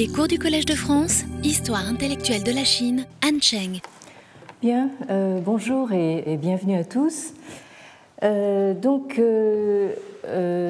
[0.00, 3.82] Les cours du Collège de France, Histoire intellectuelle de la Chine, Anne Cheng.
[4.62, 7.34] Bien, euh, bonjour et, bienvenue à tous.
[8.22, 9.92] Euh, donc, euh,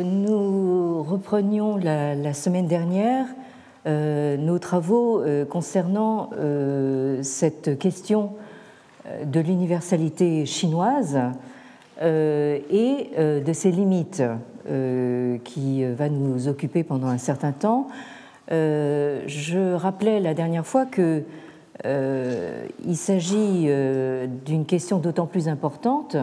[0.03, 3.27] nous reprenions la, semaine dernière
[3.87, 6.31] nos travaux concernant
[7.23, 8.33] cette question
[9.25, 11.21] de l'universalité chinoise
[12.03, 14.25] et de ses limites
[15.45, 17.87] qui va nous occuper pendant un certain temps.
[18.53, 21.23] Euh, je rappelais la dernière fois que
[21.87, 26.17] euh, il s'agit euh, d'une question d'autant plus importante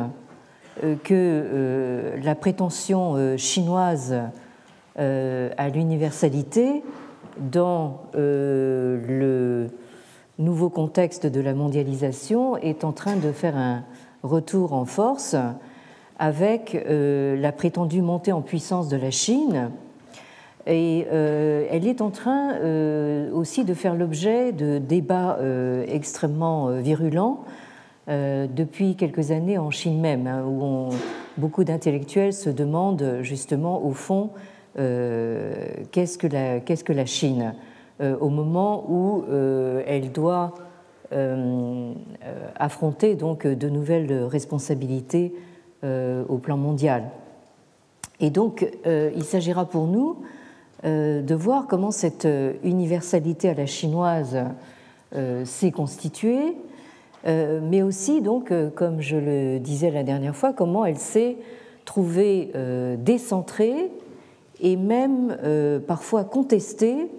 [1.03, 4.15] que la prétention chinoise
[4.95, 6.83] à l'universalité
[7.39, 9.65] dans le
[10.37, 13.85] nouveau contexte de la mondialisation est en train de faire un
[14.21, 15.35] retour en force
[16.19, 19.71] avec la prétendue montée en puissance de la Chine
[20.67, 26.67] et euh, elle est en train euh, aussi de faire l'objet de débats euh, extrêmement
[26.81, 27.43] virulents
[28.09, 30.91] depuis quelques années en Chine même, hein, où
[31.35, 34.29] beaucoup d'intellectuels se demandent justement au fond
[34.77, 37.53] qu'est-ce que, la, qu'est-ce que la Chine
[37.99, 39.25] au moment où
[39.85, 40.53] elle doit
[42.55, 45.33] affronter donc de nouvelles responsabilités
[45.83, 47.09] au plan mondial.
[48.21, 50.21] Et donc, il s'agira pour nous
[50.83, 54.37] de voir comment cette euh, universalité à la chinoise
[55.15, 56.55] euh, s'est constituée,
[57.25, 61.35] mais aussi, donc, comme je le disais la dernière fois, comment elle s'est
[61.83, 62.53] trouvée
[62.99, 63.91] décentrée
[64.61, 65.35] et même
[65.87, 67.11] parfois contestée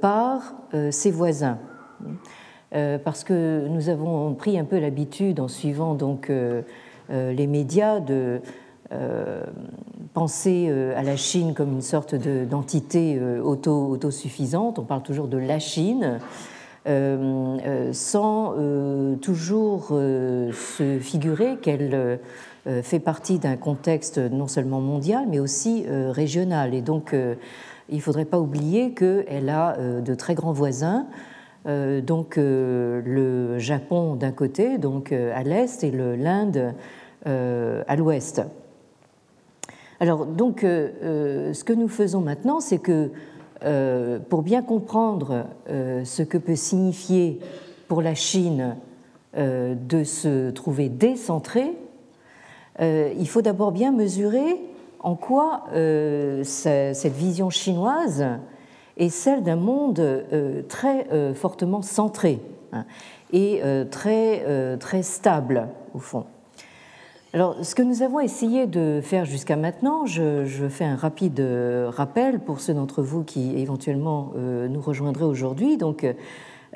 [0.00, 0.54] par
[0.90, 1.58] ses voisins.
[2.70, 6.32] Parce que nous avons pris un peu l'habitude, en suivant donc
[7.10, 8.40] les médias, de
[10.14, 15.28] penser euh, à la Chine comme une sorte d'entité euh, auto, autosuffisante, on parle toujours
[15.28, 16.18] de la Chine,
[16.86, 18.54] euh, sans
[19.20, 22.18] toujours se figurer qu'elle
[22.82, 26.74] fait partie d'un contexte non seulement mondial, mais aussi régional.
[26.74, 27.14] Et donc,
[27.88, 31.06] il ne faudrait pas oublier qu'elle a de très grands voisins,
[31.64, 36.74] donc le Japon d'un côté, donc à l'est, et l'Inde
[37.24, 38.42] à l'ouest.
[40.02, 43.12] Alors, donc, euh, euh, ce que nous faisons maintenant, c'est que
[43.64, 47.38] euh, pour bien comprendre ce que peut signifier
[47.86, 48.74] pour la Chine
[49.36, 51.70] de se trouver décentrée,
[52.80, 54.56] il faut d'abord bien mesurer
[54.98, 55.66] en quoi
[56.42, 58.24] cette vision chinoise
[58.96, 60.24] est celle d'un monde
[60.68, 62.40] très fortement centré
[62.72, 62.86] hein,
[63.32, 63.62] et
[63.92, 66.24] très, très stable, au fond.
[67.34, 71.88] Alors, ce que nous avons essayé de faire jusqu'à maintenant, je, fais un rapide euh,
[71.88, 75.78] rappel pour ceux d'entre vous qui éventuellement euh, nous rejoindraient aujourd'hui.
[75.78, 76.06] Donc,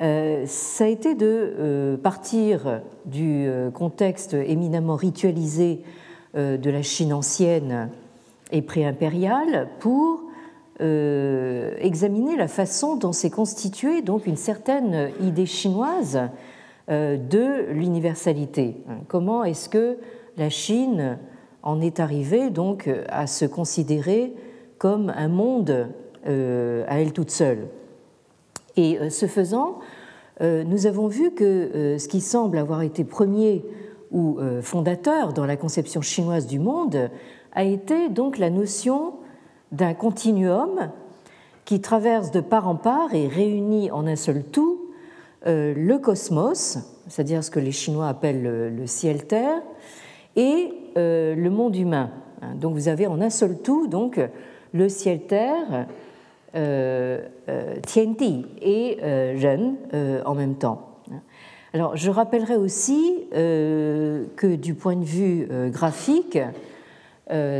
[0.01, 5.81] euh, ça a été de partir du contexte éminemment ritualisé
[6.35, 7.89] de la Chine ancienne
[8.51, 10.21] et préimpériale pour
[10.79, 16.19] examiner la façon dont s'est constituée donc une certaine idée chinoise
[16.87, 18.77] de l'universalité.
[19.07, 19.97] Comment est-ce que
[20.37, 21.17] la Chine
[21.63, 24.33] en est arrivée donc à se considérer
[24.77, 25.89] comme un monde
[26.27, 27.67] euh, à elle toute seule.
[28.75, 29.79] Et euh, ce faisant,
[30.41, 33.65] euh, nous avons vu que ce qui semble avoir été premier
[34.09, 37.09] ou fondateur dans la conception chinoise du monde
[37.51, 39.15] a été donc la notion
[39.73, 40.91] d'un continuum
[41.65, 44.79] qui traverse de part en part et réunit en un seul tout
[45.45, 46.77] le cosmos,
[47.09, 49.61] c'est-à-dire ce que les Chinois appellent le ciel-terre,
[50.37, 52.11] et euh, le monde humain.
[52.41, 54.21] Hein, donc vous avez en un seul tout donc
[54.71, 55.87] le ciel-terre,
[56.55, 61.01] euh, euh, Tianti et Ren en même temps.
[61.11, 61.19] Hein.
[61.73, 66.39] Alors je rappellerai aussi que du point de vue graphique,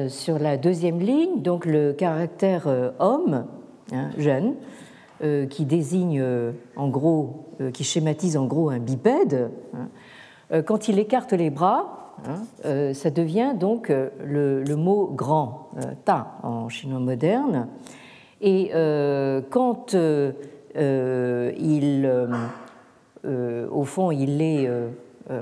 [0.07, 2.67] sur la deuxième ligne, donc le caractère
[2.99, 3.45] homme,
[3.91, 4.09] hein,
[5.49, 6.23] qui désigne
[6.77, 9.49] en gros, qui schématise en gros un bipède,
[10.65, 12.06] quand il écarte les bras,
[12.65, 17.67] Euh, ça devient donc euh, le, mot grand, euh, ta en chinois moderne.
[18.41, 18.71] Et
[19.49, 19.95] quand
[20.75, 22.11] il,
[23.71, 24.69] au fond, il est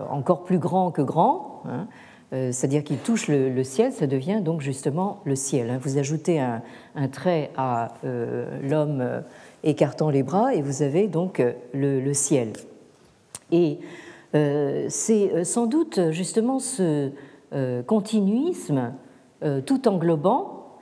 [0.09, 1.87] encore plus grand que grand, hein,
[2.31, 5.71] c'est-à-dire qu'il touche le, ciel, ça devient donc justement le ciel.
[5.71, 5.79] Hein.
[5.81, 6.61] Vous ajoutez un,
[7.11, 7.95] trait à
[8.63, 9.03] l'homme
[9.65, 11.43] écartant les bras et vous avez donc
[11.73, 12.53] le, le ciel.
[13.51, 13.79] Et
[14.89, 17.11] c'est euh, sans doute justement ce
[17.53, 18.93] euh, continuisme
[19.67, 20.77] tout englobant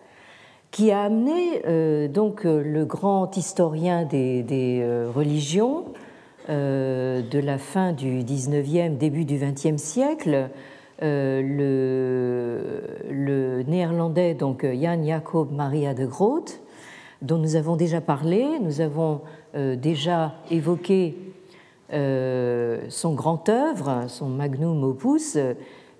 [0.71, 5.85] qui a amené donc le grand historien des, religions
[6.47, 10.49] de la fin du 19e, début du 20e siècle,
[11.01, 12.61] le,
[13.11, 16.61] le, néerlandais donc Jan Jacob Maria de Groot,
[17.21, 18.45] dont nous avons déjà parlé.
[18.61, 19.21] Nous avons
[19.53, 21.32] déjà évoqué
[21.94, 25.38] son grand œuvre, son magnum opus,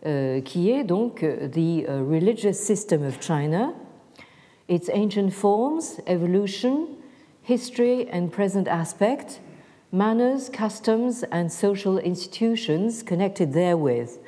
[0.06, 3.74] euh, qui est donc The Religious System of China,
[4.68, 6.88] Its Ancient Forms, Evolution,
[7.48, 9.42] History and Present Aspect,
[9.94, 14.20] Manners, Customs and Social Institutions Connected Therewith.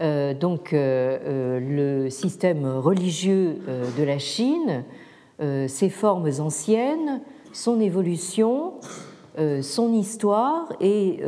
[0.00, 4.84] Euh, donc euh, euh, le système religieux euh, de la Chine,
[5.66, 7.20] ses formes anciennes,
[7.52, 8.74] son évolution,
[9.62, 11.20] son histoire et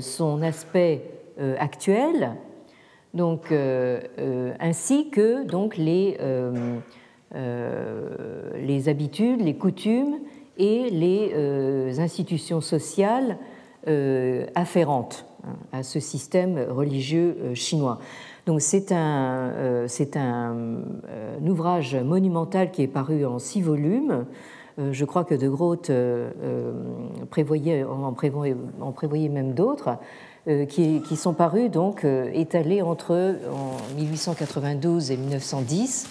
[0.00, 1.02] son aspect
[1.58, 2.36] actuel,
[3.16, 6.90] donc, euh, euh, ainsi que donc, les, euh,
[8.60, 10.18] les habitudes, les coutumes
[10.58, 13.38] et les institutions sociales
[14.54, 18.00] afférentes hein, à ce système religieux chinois.
[18.46, 20.54] Donc c'est un, c'est un,
[21.46, 24.26] ouvrage monumental qui est paru en six volumes.
[24.78, 25.90] Je crois que De Groot
[27.30, 29.98] prévoyait, en, prévoyait, en prévoyait même d'autres.
[30.48, 36.08] Euh, qui, sont parus donc euh, étalés entre en 1892 et 1910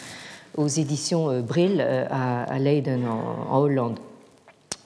[0.58, 3.98] aux éditions euh, Brill à Leiden en, Hollande.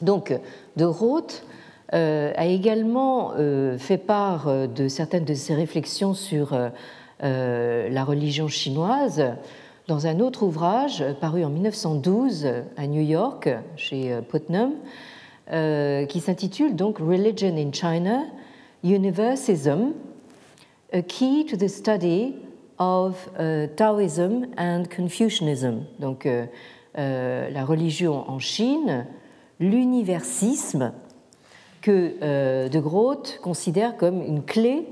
[0.02, 0.38] Donc,
[0.78, 1.44] De Roth
[1.92, 3.34] a également
[3.80, 6.56] fait part de certaines de ses réflexions sur
[7.22, 9.24] la religion chinoise
[9.90, 12.48] dans un autre ouvrage paru en 1912
[12.78, 14.74] à New York chez Putnam,
[16.08, 18.26] qui s'intitule donc Religion in China,
[18.84, 19.94] Universism,
[20.94, 22.36] a key to the study
[22.78, 23.30] of
[23.76, 25.86] Taoism and Confucianism.
[25.98, 26.46] Donc, euh,
[27.00, 29.08] euh, la religion en Chine,
[29.60, 30.94] l'universisme,
[31.82, 34.86] que euh, De Groot considère comme une clé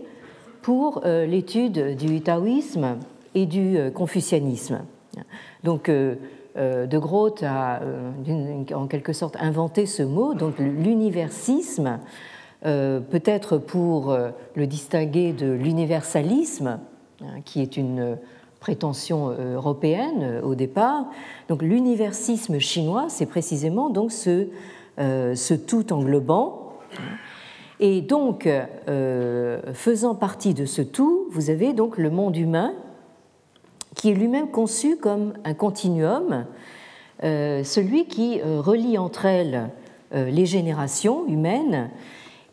[0.64, 2.98] pour l'étude du taoïsme
[3.38, 4.82] et du confucianisme.
[5.64, 7.82] Donc, De Groot a
[8.74, 12.00] en quelque sorte inventé ce mot, donc l'universisme
[12.66, 16.80] euh, peut-être pour euh, le distinguer de l'universalisme,
[17.22, 18.18] hein, qui est une
[18.60, 21.06] prétention euh, européenne au départ.
[21.50, 24.48] Donc l'universisme chinois, c'est précisément donc ce,
[24.98, 26.74] ce, tout englobant.
[27.80, 28.50] Et donc,
[29.74, 32.74] faisant partie de ce tout, vous avez donc le monde humain,
[33.98, 36.46] qui est lui-même conçu comme un continuum,
[37.22, 39.70] celui qui relie entre elles
[40.12, 41.90] les générations humaines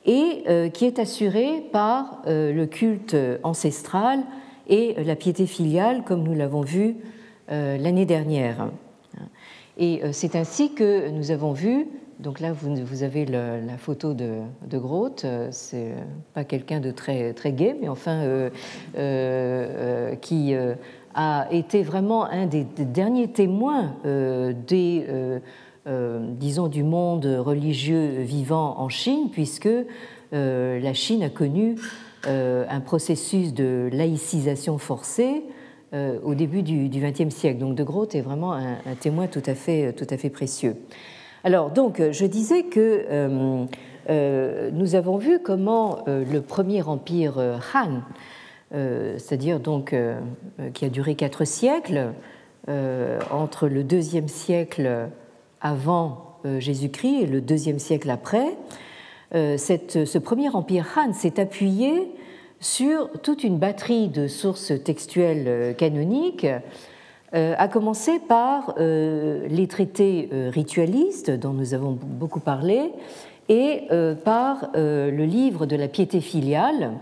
[0.06, 4.20] et euh, qui est assuré par euh, le culte ancestral
[4.68, 6.96] et la piété filiale, comme nous l'avons vu
[7.50, 8.70] euh, l'année dernière.
[9.76, 11.88] Et c'est ainsi que nous avons vu,
[12.20, 15.94] donc là vous, avez la photo de, de Groth, c'est
[16.32, 18.50] pas quelqu'un de très, très gai, mais enfin
[20.20, 20.54] qui
[21.14, 25.40] a été vraiment un des, derniers témoins des
[25.86, 29.68] euh, disons, du monde religieux vivant en Chine, puisque
[30.32, 31.74] euh, la Chine a connu
[32.26, 35.42] euh, un processus de laïcisation forcée
[36.24, 37.60] au début du XXe siècle.
[37.60, 40.74] Donc De Groot est vraiment un, témoin tout à fait, tout à fait précieux.
[41.44, 43.68] Alors, donc, je disais que
[44.72, 47.38] nous avons vu comment le premier empire
[47.72, 48.00] Han,
[48.74, 49.94] c'est-à-dire donc
[50.74, 52.12] qui a duré quatre siècles,
[52.68, 55.08] entre le deuxième siècle
[55.64, 58.56] avant euh, Jésus-Christ et le deuxième siècle après,
[59.34, 62.12] euh, ce premier empire Han s'est appuyé
[62.60, 66.46] sur toute une batterie de sources textuelles euh, canoniques,
[67.36, 72.92] à commencer par les traités ritualistes dont nous avons beaucoup parlé
[73.48, 73.88] et
[74.24, 76.92] par le livre de la piété filiale,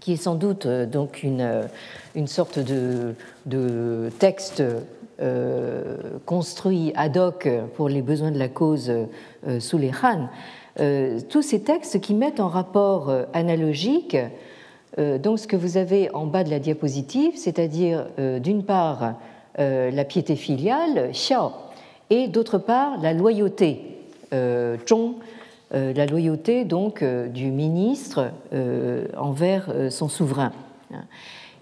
[0.00, 1.68] qui est sans doute donc une,
[2.14, 3.14] une sorte de,
[3.46, 4.62] de texte
[5.22, 10.30] euh, construit ad hoc pour les besoins de la cause euh, sous les Han,
[10.78, 14.16] euh, tous ces textes qui mettent en rapport analogique
[14.98, 18.06] donc ce que vous avez en bas de la diapositive, c'est-à-dire
[18.40, 19.14] d'une part
[19.56, 21.52] la piété filiale, xiao,
[22.10, 23.82] et d'autre part la loyauté,
[24.32, 25.14] zhong,
[25.72, 28.32] la loyauté donc du ministre
[29.16, 30.52] envers son souverain.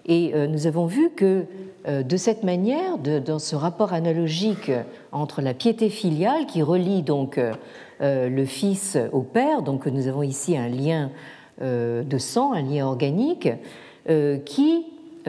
[0.09, 1.45] Et euh, nous avons vu que
[1.87, 4.71] euh, de cette manière, dans ce rapport analogique
[5.11, 10.23] entre la piété filiale qui relie donc euh, le fils au père, donc nous avons
[10.23, 11.11] ici un lien
[11.61, 13.49] de sang, un lien organique,
[14.45, 14.85] qui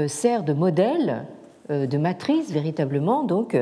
[0.07, 1.25] sert de modèle,
[1.69, 3.57] de matrice véritablement, donc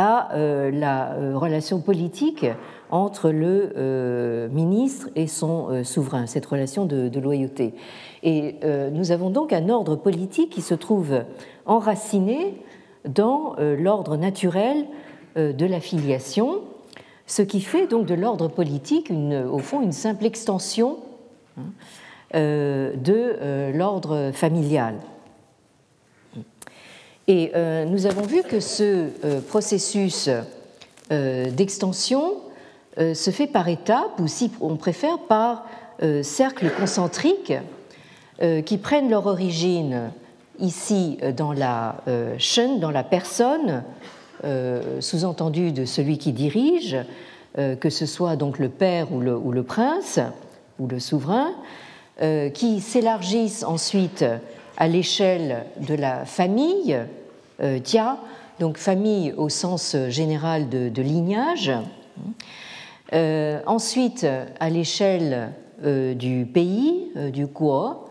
[0.00, 0.28] à
[0.70, 2.46] la relation politique
[2.90, 7.74] entre le ministre et son souverain, cette relation de, loyauté.
[8.22, 8.54] Et
[8.92, 11.24] nous avons donc un ordre politique qui se trouve
[11.66, 12.62] enraciné
[13.08, 14.86] dans l'ordre naturel
[15.34, 16.60] de la filiation,
[17.26, 20.98] ce qui fait donc de l'ordre politique, au fond, une simple extension
[21.58, 21.62] hein,
[22.34, 24.96] euh, de euh, l'ordre familial.
[27.28, 29.08] Et euh, nous avons vu que ce
[29.48, 30.28] processus
[31.10, 32.34] d'extension
[32.98, 35.64] se fait par étapes, ou si on préfère par
[36.22, 37.54] cercles concentriques
[38.66, 40.10] qui prennent leur origine
[40.58, 41.96] ici dans la
[42.78, 43.84] dans la personne,
[44.44, 46.96] euh, sous-entendu de celui qui dirige,
[47.58, 50.20] euh, que ce soit donc le père ou le, prince
[50.78, 51.50] ou le souverain,
[52.22, 54.24] euh, qui s'élargissent ensuite
[54.76, 56.96] à l'échelle de la famille,
[57.60, 58.18] dia,
[58.60, 61.72] donc famille au sens général de, lignage,
[63.12, 64.26] ensuite
[64.60, 68.08] à l'échelle du pays, du Guo,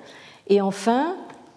[0.48, 1.16] et enfin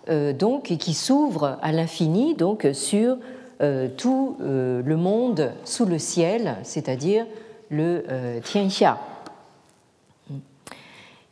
[0.09, 3.17] donc qui s'ouvre à l'infini donc sur
[3.63, 7.27] euh, tout euh, le monde sous le ciel, c'est-à-dire
[7.69, 8.99] le euh, Tianxia.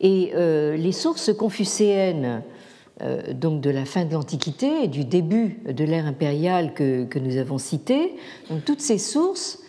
[0.01, 0.33] Et
[0.77, 2.43] les sources confucéennes
[3.33, 7.59] donc de la fin de l'Antiquité et du début de l'ère impériale que, nous avons
[8.51, 9.61] donc toutes ces sources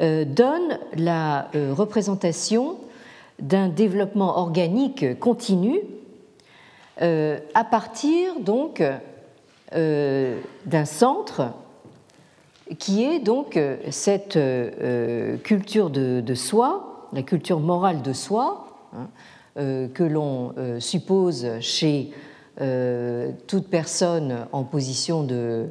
[0.00, 2.78] donnent la représentation
[3.38, 5.78] d'un développement organique continu
[6.98, 8.82] à partir donc
[9.72, 11.52] d'un centre
[12.78, 18.66] qui est donc euh, cette euh, euh, culture de, soi, la culture morale de soi,
[18.94, 19.08] hein,
[19.54, 22.10] que l'on suppose chez
[22.56, 25.68] toute personne en position de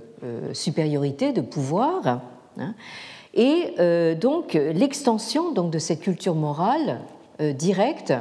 [0.53, 2.21] supériorité, de pouvoir,
[2.57, 2.73] hein,
[3.33, 7.01] et donc l'extension donc, de cette culture morale
[7.39, 8.13] directe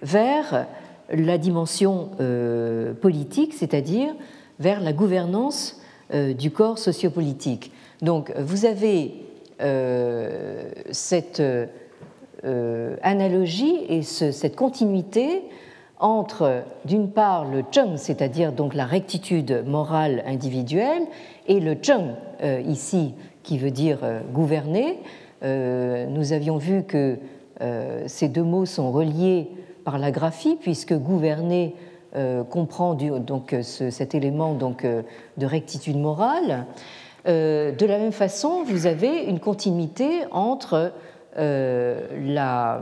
[0.00, 0.66] vers
[1.10, 2.10] la dimension
[3.02, 4.14] politique, c'est-à-dire
[4.58, 5.80] vers la gouvernance
[6.12, 7.72] du corps sociopolitique.
[8.00, 9.22] Donc vous avez
[9.62, 11.40] euh, cette
[12.44, 15.42] euh, analogie et cette continuité
[16.02, 21.04] entre, d'une part, le cheng, c'est-à-dire donc la rectitude morale individuelle,
[21.46, 23.98] et le cheng, euh, ici, qui veut dire
[24.32, 25.00] gouverner.
[25.42, 27.18] nous avions vu que
[28.06, 29.48] ces deux mots sont reliés
[29.84, 31.74] par la graphie, puisque gouverner
[32.50, 36.66] comprend donc cet élément donc, de rectitude morale.
[37.28, 40.92] Euh, de la même façon, vous avez une continuité entre
[41.38, 42.80] euh, la,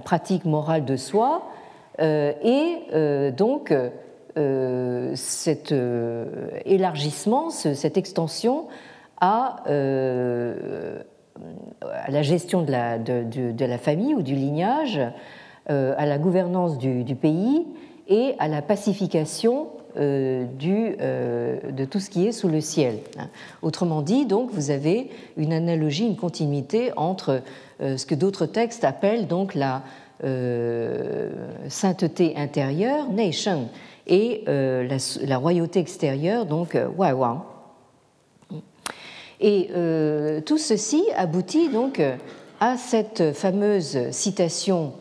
[0.00, 1.59] pratique morale de soi euh,
[2.00, 3.74] et donc
[5.14, 5.74] cet
[6.64, 8.66] élargissement, cette extension
[9.20, 9.56] à,
[12.08, 15.00] la gestion de la, famille ou du lignage,
[15.66, 17.66] à la gouvernance du pays
[18.08, 22.98] et à la pacification euh, euh, de tout ce qui est sous le ciel.
[23.60, 27.42] Autrement dit, donc, vous avez une analogie, une continuité entre
[27.80, 29.82] euh, ce que d'autres textes appellent donc la
[31.68, 33.68] sainteté intérieure, nation,
[34.06, 37.40] et la, royauté extérieure, donc Wai Wang.
[39.40, 39.70] Et
[40.44, 42.02] tout ceci aboutit donc
[42.60, 44.92] à cette fameuse citation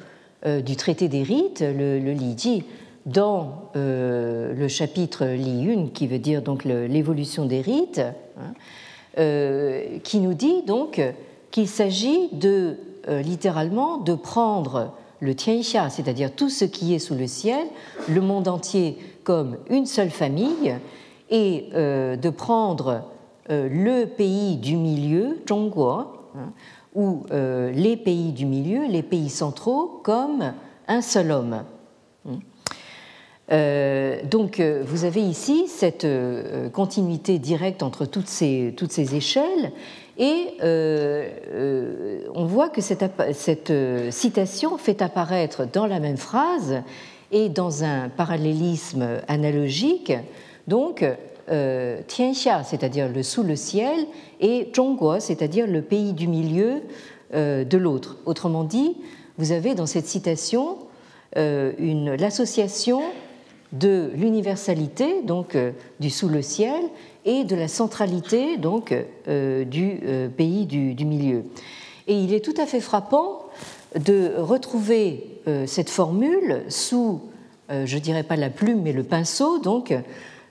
[0.46, 2.64] du traité des rites, le, le Li Ji,
[3.10, 8.54] dans euh, le chapitre Li Yun, qui veut dire donc l'évolution des rites, hein,
[9.18, 11.02] euh, qui nous dit donc
[11.52, 17.16] qu'il s'agit de euh, littéralement de prendre le Tianxia, c'est-à-dire tout ce qui est sous
[17.16, 17.66] le ciel,
[18.08, 20.76] le monde entier comme une seule famille,
[21.30, 23.04] et de prendre
[23.50, 26.54] le pays du milieu, Zhongguo, hein,
[26.96, 30.54] ou les pays du milieu, les pays centraux, comme
[30.88, 31.64] un seul homme.
[33.52, 39.16] Euh, donc euh, vous avez ici cette euh, continuité directe entre toutes ces, toutes ces
[39.16, 39.72] échelles
[40.20, 40.54] et
[42.36, 43.74] on voit que cette, cette,
[44.12, 46.82] citation fait apparaître dans la même phrase
[47.32, 50.14] et dans un parallélisme analogique,
[50.68, 51.06] donc
[52.08, 53.98] Tianxia, c'est-à-dire le sous le ciel,
[54.42, 56.82] et Zhongguo, c'est-à-dire le pays du milieu
[57.34, 58.18] de l'autre.
[58.26, 58.98] Autrement dit,
[59.38, 60.78] vous avez dans cette citation
[61.36, 63.02] l'association
[63.72, 66.82] de l'universalité donc euh, du sous le ciel
[67.30, 68.92] et de la centralité donc
[69.28, 71.44] euh, du euh, pays du, milieu.
[72.08, 73.46] Et il est tout à fait frappant
[73.96, 75.26] de retrouver
[75.66, 77.22] cette formule sous,
[77.70, 79.96] je dirais pas la plume mais le pinceau donc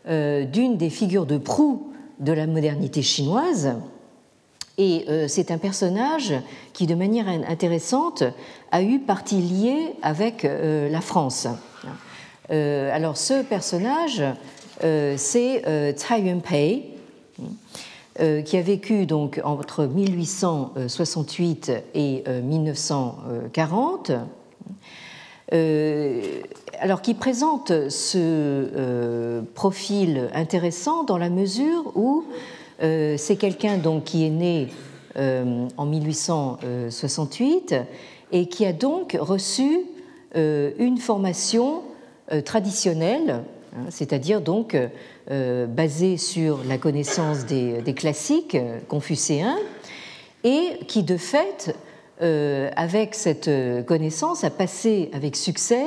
[0.07, 3.77] d'une des figures de proue de la modernité chinoise,
[4.77, 6.35] Et c'est un personnage
[6.73, 8.25] qui, de manière intéressante,
[8.73, 11.47] a eu partie liée avec la France.
[12.51, 14.25] alors, ce personnage,
[14.81, 15.63] c'est
[15.97, 16.85] Tsai Yun-pei,
[18.45, 24.13] qui a vécu donc entre 1868 et 1940
[25.55, 26.21] euh,
[26.79, 32.25] alors qui présente ce euh, profil intéressant dans la mesure où
[32.83, 34.69] euh, c'est quelqu'un donc qui est né
[35.77, 37.75] en 1868
[38.31, 39.81] et qui a donc reçu
[40.37, 41.83] une formation
[42.45, 43.43] traditionnelle,
[43.91, 44.77] c'est-à-dire donc
[45.29, 48.57] basée sur la connaissance des, classiques
[48.89, 49.57] confucéens
[50.45, 51.75] et qui de fait
[52.21, 53.49] euh, avec cette
[53.87, 55.85] connaissance, a passé avec succès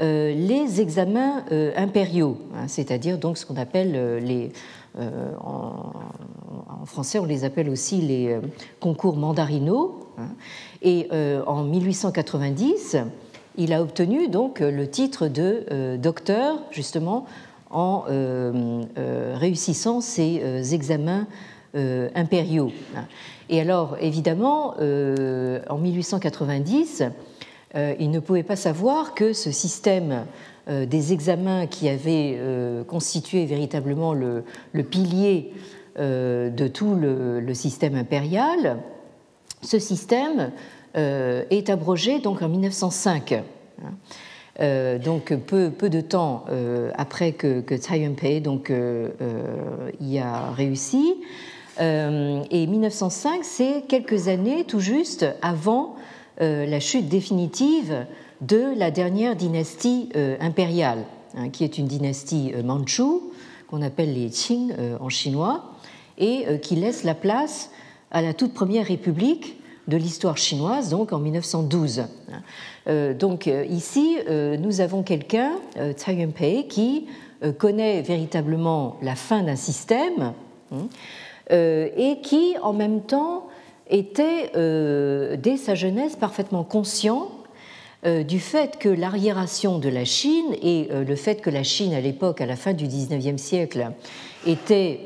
[0.00, 4.52] euh, les examens euh, impériaux, hein, c'est-à-dire donc ce qu'on appelle les,
[4.98, 5.92] en,
[6.86, 8.38] français on les appelle aussi les
[8.80, 10.00] concours mandarinaux.
[10.18, 10.28] Hein.
[10.80, 11.08] et
[11.46, 12.96] en 1890,
[13.56, 17.26] il a obtenu donc le titre de docteur justement
[17.70, 18.04] en
[19.34, 21.26] réussissant ces examens
[21.74, 22.70] impériaux.
[23.48, 27.04] Et alors, évidemment, euh, en 1890,
[27.74, 30.26] euh, il ne pouvait pas savoir que ce système
[30.68, 32.40] euh, des examens qui avait
[32.88, 34.42] constitué véritablement le,
[34.90, 35.52] pilier
[35.98, 38.78] de tout le, système impérial,
[39.62, 40.50] ce système
[40.96, 43.42] est abrogé donc en 1905.
[45.04, 46.44] donc peu, peu, de temps
[46.94, 48.72] après que, que Tsai Yun-pei donc
[50.00, 51.14] y a réussi,
[51.80, 55.96] euh, et 1905, c'est quelques années tout juste avant
[56.40, 58.06] euh, la chute définitive
[58.40, 61.04] de la dernière dynastie euh, impériale,
[61.36, 63.30] hein, qui est une dynastie manchoue,
[63.68, 65.72] qu'on appelle les Qing en chinois,
[66.18, 67.70] et qui laisse la place
[68.12, 69.56] à la toute première république
[69.88, 72.04] de l'histoire chinoise, donc en 1912.
[73.18, 75.52] donc ici, nous avons quelqu'un,
[75.92, 77.06] Tsai Yun-pei, qui
[77.58, 80.32] connaît véritablement la fin d'un système.
[80.72, 80.88] Hein,
[81.52, 83.46] euh, et qui, en même temps,
[83.88, 87.30] était, euh, dès sa jeunesse, parfaitement conscient
[88.04, 92.00] euh, du fait que l'arriération de la Chine et le fait que la Chine, à
[92.00, 93.92] l'époque, à la fin du XIXe siècle,
[94.44, 95.00] était,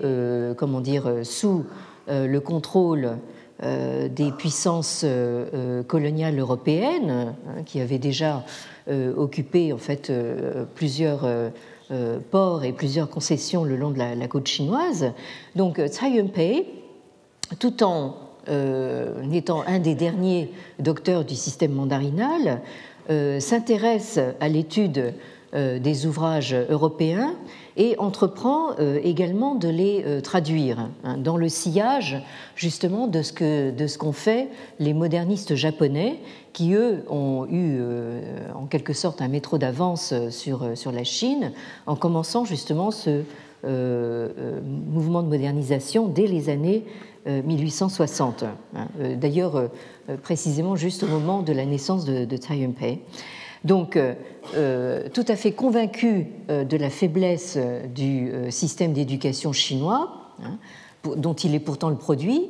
[0.57, 1.65] comment dire, sous
[2.09, 3.17] le contrôle
[3.63, 5.05] des puissances
[5.87, 8.45] coloniales européennes, hein, qui avaient déjà
[9.17, 10.13] occupé en fait
[10.75, 11.25] plusieurs
[11.93, 15.13] euh, ports et plusieurs concessions le long de la, côte chinoise.
[15.57, 16.67] Donc euh, Tsai Yun-pei,
[17.59, 18.15] tout en
[18.49, 22.61] euh, étant un des derniers docteurs du système mandarinal,
[23.41, 25.15] s'intéresse à l'étude
[25.53, 27.35] des ouvrages européens
[27.77, 32.23] et entreprend également de les traduire hein, dans le sillage
[32.55, 36.21] justement de ce que de ce qu'ont fait les modernistes japonais
[36.53, 41.05] qui, eux, ont eu euh, en quelque sorte un métro d'avance sur, euh, sur la
[41.05, 41.53] Chine,
[41.87, 43.23] en commençant justement ce
[43.65, 46.85] euh, mouvement de modernisation dès les années
[47.27, 48.45] 1860.
[48.75, 48.87] Hein.
[49.17, 49.69] D'ailleurs,
[50.23, 53.01] précisément juste au moment de la naissance de, de Yun-pei.
[53.65, 53.99] Donc,
[54.55, 57.59] tout à fait convaincu de la faiblesse
[57.95, 60.59] du système d'éducation chinois, hein,
[61.17, 62.49] dont il est pourtant le produit,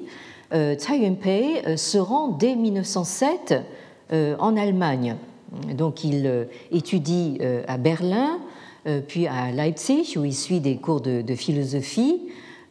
[0.53, 3.55] Tsai Yun-pei se rend dès 1907
[4.13, 5.15] euh, en Allemagne.
[5.73, 8.41] Donc il euh, étudie euh, à Berlin,
[9.07, 12.23] puis à Leipzig, où il suit des cours de, philosophie,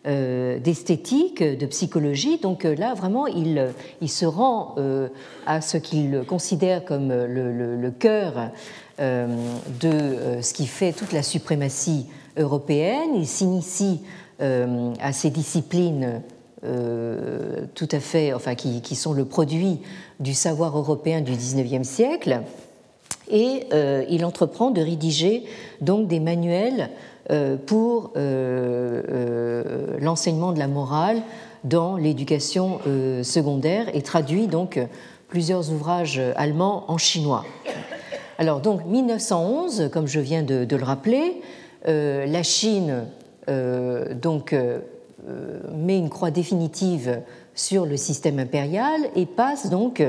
[0.06, 2.40] d'esthétique, de psychologie.
[2.40, 3.68] Donc là, vraiment, il,
[4.02, 4.76] il se rend
[5.46, 8.50] à ce qu'il considère comme le, cœur
[8.98, 12.08] de ce qui fait toute la suprématie
[12.38, 13.10] européenne.
[13.16, 14.02] Il s'initie
[14.40, 16.22] à ces disciplines
[16.66, 19.80] euh, tout à fait, enfin, qui, sont le produit
[20.20, 22.42] du savoir européen du XIXe siècle.
[23.32, 25.44] Et euh, il entreprend de rédiger
[25.82, 26.90] donc des manuels euh,
[27.66, 28.14] pour
[30.00, 31.22] l'enseignement de la morale
[31.64, 32.80] dans l'éducation
[33.24, 34.80] secondaire et traduit donc
[35.28, 37.46] plusieurs ouvrages allemands en chinois.
[38.38, 41.42] Alors donc 1911, comme je viens de, le rappeler,
[41.86, 43.06] la Chine
[43.48, 44.56] donc
[45.28, 47.20] euh, met une croix définitive
[47.60, 50.02] sur le système impérial et passe donc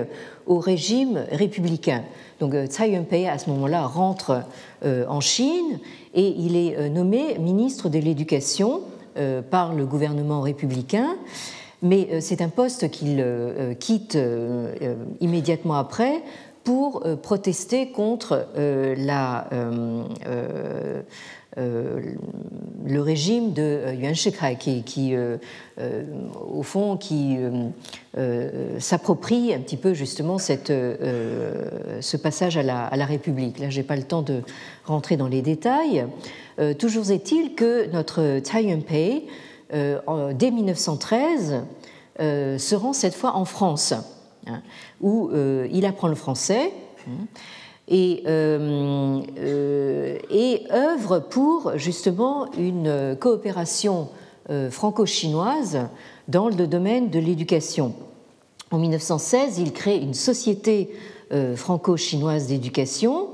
[0.47, 2.05] au régime républicain.
[2.39, 4.43] Donc euh, Tsai Yun-pei à ce moment-là rentre
[4.85, 5.81] euh, en Chine
[6.15, 8.83] et il est nommé ministre de l'Éducation
[9.51, 11.17] par le gouvernement républicain,
[11.83, 13.23] mais c'est un poste qu'il
[13.81, 14.17] quitte
[15.21, 16.23] immédiatement après
[16.63, 19.49] pour protester contre la
[21.57, 25.15] le régime de Yuan Shikai, qui, qui
[25.77, 27.37] au fond, qui
[28.79, 33.59] s'approprie un petit peu justement cette, ce passage à la, à la République.
[33.59, 34.43] Là, je n'ai pas le temps de
[34.85, 36.07] rentrer dans les détails.
[36.79, 39.27] toujours est-il que notre Tsai Yun-pei,
[39.73, 41.63] dès 1913,
[42.19, 43.93] se rend cette fois en France,
[44.47, 44.63] hein,
[45.01, 45.31] où
[45.71, 46.73] il apprend le français.
[47.09, 47.27] Hein,
[47.91, 49.70] et, euh, euh,
[50.31, 54.09] et, œuvre pour justement une coopération
[54.51, 55.89] euh, franco-chinoise
[56.29, 57.95] dans le domaine de l'éducation.
[58.71, 60.91] En 1916, il crée une société
[61.55, 63.29] franco-chinoise d'éducation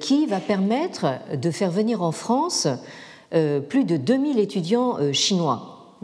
[0.00, 2.68] qui va permettre de faire venir en France
[3.68, 5.96] plus de 2000 étudiants chinois.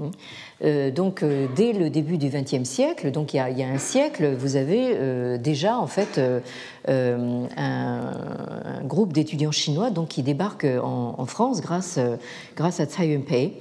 [0.64, 4.34] Euh, donc, euh, dès le début du XXe siècle, donc il y, a, un siècle,
[4.38, 6.20] vous avez euh, déjà en fait
[6.88, 8.12] un,
[8.84, 11.98] groupe d'étudiants chinois donc, qui débarquent en, France grâce,
[12.56, 13.60] grâce à Tsai Yun-pei.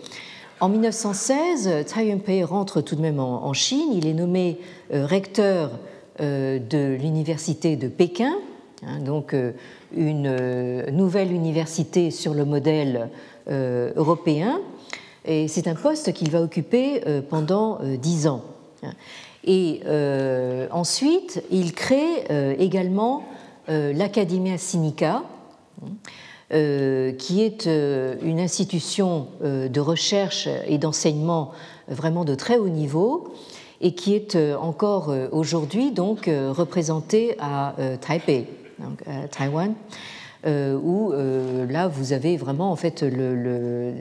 [0.61, 3.89] En 1916, Tsai Yun-pei rentre tout de même en, Chine.
[3.93, 4.59] Il est nommé
[4.91, 5.71] recteur
[6.19, 8.33] de l'université de Pékin,
[8.85, 9.35] hein, donc
[9.95, 13.09] une nouvelle université sur le modèle
[13.47, 14.61] européen
[15.25, 18.43] et c'est un poste qu'il va occuper euh, pendant euh, dix ans.
[19.43, 22.25] Et euh, ensuite, il crée
[22.59, 23.23] également
[23.67, 25.23] l'Academia Sinica,
[26.51, 31.51] qui est une institution de recherche et d'enseignement
[31.87, 33.33] vraiment de très haut niveau
[33.81, 38.47] et qui est encore aujourd'hui donc représentée à Taipei,
[38.79, 39.73] donc à Taïwan.
[40.45, 43.93] Euh, où euh, là vous avez vraiment en fait le,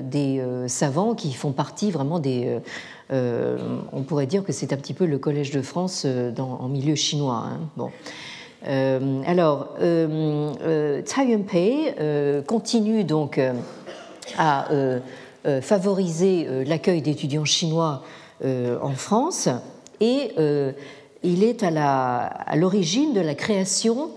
[0.00, 2.58] des euh, savants qui font partie vraiment des
[3.10, 6.06] on pourrait dire que c'est un petit peu le Collège de France
[6.38, 7.44] en milieu chinois.
[7.46, 7.60] Hein.
[7.76, 7.90] Bon.
[9.26, 11.94] alors, Tsai Yun-pei
[12.46, 13.38] continue donc
[14.38, 14.66] à
[15.60, 18.02] favoriser l'accueil d'étudiants chinois
[18.42, 19.50] en France
[20.00, 20.30] et
[21.22, 24.08] il est à l'origine de la création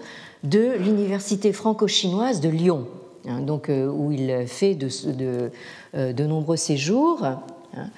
[0.43, 2.87] de l'université franco-chinoise de Lyon,
[3.27, 4.89] hein, donc, euh, où il fait de,
[5.95, 7.23] euh, nombreux séjours.
[7.23, 7.89] Hein.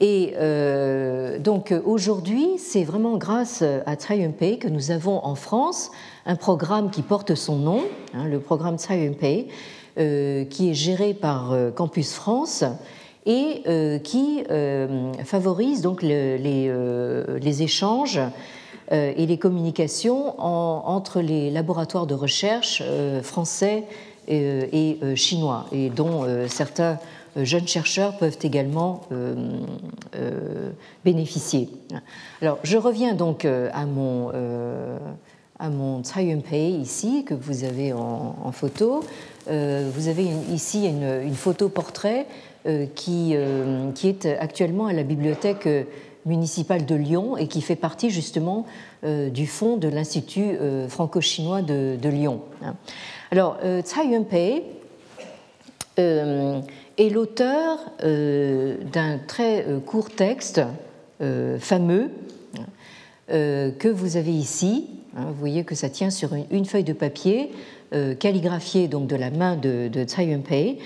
[0.00, 5.92] Et euh, donc aujourd'hui, c'est vraiment grâce à Tsai que nous avons en France
[6.26, 7.82] un programme qui porte son nom,
[8.14, 9.48] hein, le programme Tsai
[9.94, 12.64] qui est géré par Campus France
[13.26, 14.42] et qui
[15.24, 18.18] favorise donc les, échanges
[18.92, 23.84] et les communications entre les laboratoires de recherche euh, français
[24.30, 26.98] euh, et chinois, et dont certains
[27.36, 29.00] jeunes chercheurs peuvent également
[31.04, 31.70] bénéficier.
[32.42, 34.30] Alors, je reviens donc à mon,
[35.58, 36.02] à mon
[36.52, 39.02] ici, que vous avez en, photo.
[39.46, 42.26] vous avez ici une, une photo portrait
[42.94, 43.34] qui,
[43.94, 45.66] qui est actuellement à la bibliothèque
[46.24, 48.66] municipal de Lyon et qui fait partie justement
[49.04, 52.40] euh, du fonds de l'Institut euh, franco-chinois de, Lyon.
[52.64, 52.74] Hein.
[53.30, 54.64] Alors, euh, Tsai Yun-pei
[55.98, 60.62] est l'auteur d'un très court texte
[61.58, 62.08] fameux
[63.28, 64.88] que vous avez ici.
[65.14, 65.26] Hein.
[65.28, 67.50] vous voyez que ça tient sur une, feuille de papier
[68.18, 70.78] calligraphiée donc de la main de, de Tsai Yun-pei.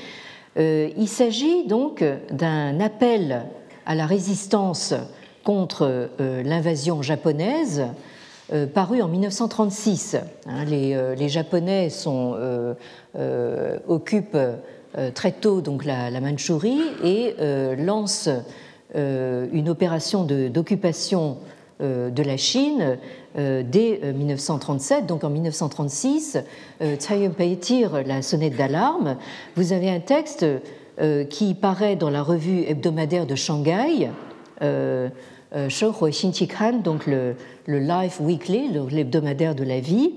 [0.56, 3.46] il s'agit donc d'un appel
[3.86, 4.92] à la résistance
[5.46, 7.84] contre euh, l'invasion japonaise,
[8.52, 10.16] euh, paru en 1936.
[10.46, 11.88] Hein, euh, les, Japonais
[13.88, 14.38] occupent
[15.14, 17.34] très tôt donc la, la Mandchourie et
[17.78, 18.30] lancent
[18.94, 21.36] une opération d'occupation
[21.80, 22.96] de, la Chine
[23.36, 25.06] dès 1937.
[25.06, 26.38] Donc en 1936,
[26.96, 27.30] Tsai
[27.60, 29.16] tire la sonnette d'alarme.
[29.54, 30.46] Vous avez un texte
[31.28, 34.08] qui paraît dans la revue hebdomadaire de Shanghai.
[35.54, 37.36] Euh, Shouhui Xinqikan, donc le,
[37.68, 40.12] Life Weekly, l'hebdomadaire de la vie.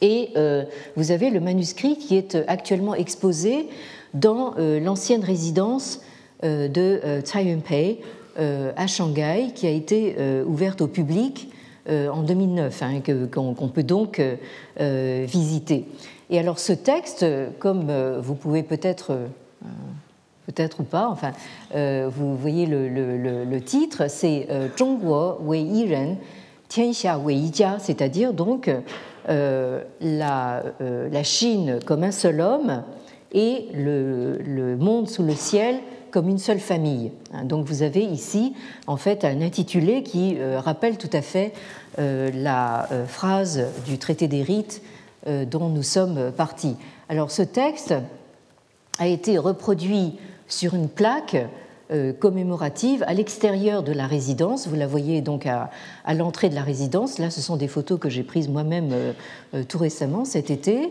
[0.00, 0.64] Et euh,
[0.96, 3.68] vous avez le manuscrit qui est actuellement exposé
[4.14, 6.00] dans euh, l'ancienne résidence
[6.42, 8.00] de Tsai Yun-pei
[8.36, 11.48] à Shanghai, qui a été ouverte au public
[11.88, 14.20] en 2009, hein, qu'on peut donc
[14.80, 15.84] visiter.
[16.30, 17.24] Et alors ce texte,
[17.60, 19.16] comme vous pouvez peut-être
[20.46, 21.32] peut-être ou pas, enfin,
[21.74, 26.16] euh, vous voyez le, titre, c'est euh, Zhongguo Wei Yiren,
[26.68, 28.70] Tianxia Wei Yijia, c'est-à-dire donc
[29.28, 32.82] euh, la, la, Chine comme un seul homme
[33.32, 35.76] et le, monde sous le ciel
[36.10, 37.12] comme une seule famille.
[37.32, 38.54] Hein, donc vous avez ici
[38.86, 41.52] en fait un intitulé qui rappelle tout à fait
[41.98, 44.82] la phrase du traité des rites
[45.26, 46.76] dont nous sommes partis.
[47.08, 47.94] Alors ce texte
[48.98, 50.18] a été reproduit
[50.52, 51.36] sur une plaque
[52.20, 54.66] commémorative à l'extérieur de la résidence.
[54.66, 55.68] Vous la voyez donc à,
[56.14, 57.18] l'entrée de la résidence.
[57.18, 58.94] Là, ce sont des photos que j'ai prises moi-même
[59.68, 60.90] tout récemment, cet été.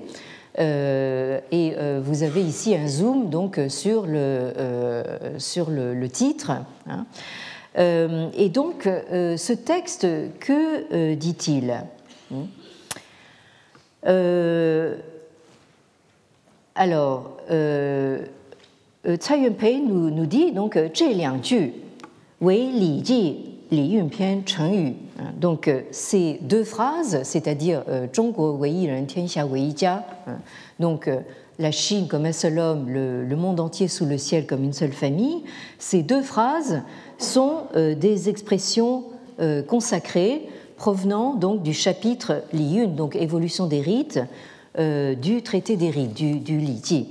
[0.60, 6.52] et vous avez ici un zoom donc sur le, titre.
[6.88, 7.08] Hein.
[7.78, 10.08] Euh, et donc, euh, ce texte,
[10.40, 11.86] que euh, dit-il
[16.76, 17.38] Alors,
[19.06, 20.78] Tsai Yunpei nous, nous dit donc,
[25.40, 27.84] donc ces deux phrases, c'est-à-dire
[30.80, 31.10] donc
[31.58, 34.92] la Chine comme un seul homme, le, monde entier sous le ciel comme une seule
[34.92, 35.44] famille,
[35.80, 36.82] ces deux phrases
[37.18, 39.06] sont des expressions
[39.42, 44.20] euh, consacrées provenant donc du chapitre Li donc évolution des rites,
[44.78, 47.08] euh, du traité des rites, du, du Li Ji.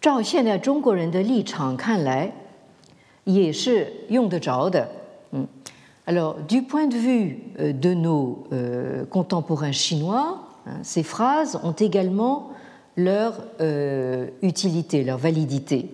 [0.00, 2.32] 照现在中国人的立场看来，
[3.24, 4.88] 也是用得着的。
[5.32, 5.46] 嗯
[6.06, 7.36] ，alors du point de vue
[7.80, 10.38] de nos、呃、contemporains chinois,
[10.82, 12.50] ces phrases ont également
[12.94, 13.34] leur
[14.40, 15.86] utilité，leur validité.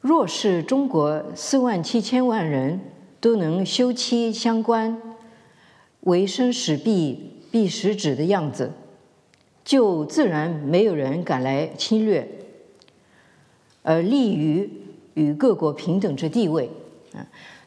[0.00, 2.80] 若是中国四万七千万人
[3.20, 4.96] 都能休戚相关，
[6.00, 8.70] 为生始必必始指的样子。
[9.67, 12.27] 就自然没有人敢来侵略，
[13.83, 14.69] 而利于
[15.13, 16.69] 与各国平等之地位。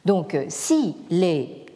[0.05, 1.67] Donc, si les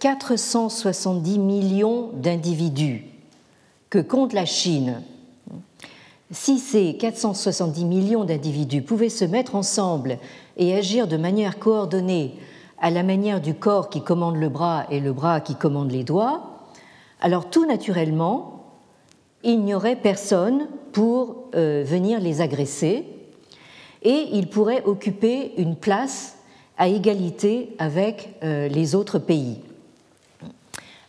[0.00, 3.04] quatre cent soixante-dix millions d'individus
[3.90, 5.02] que compte la Chine
[6.30, 10.18] si ces 470 millions d'individus pouvaient se mettre ensemble
[10.56, 12.34] et agir de manière coordonnée
[12.80, 16.02] à la manière du corps qui commande le bras et le bras qui commande les
[16.02, 16.66] doigts,
[17.20, 18.57] alors tout naturellement,
[19.73, 23.05] aurait personne pour euh, venir les agresser
[24.03, 26.37] et ils pourraient occuper une place
[26.77, 29.57] à égalité avec euh, les autres pays.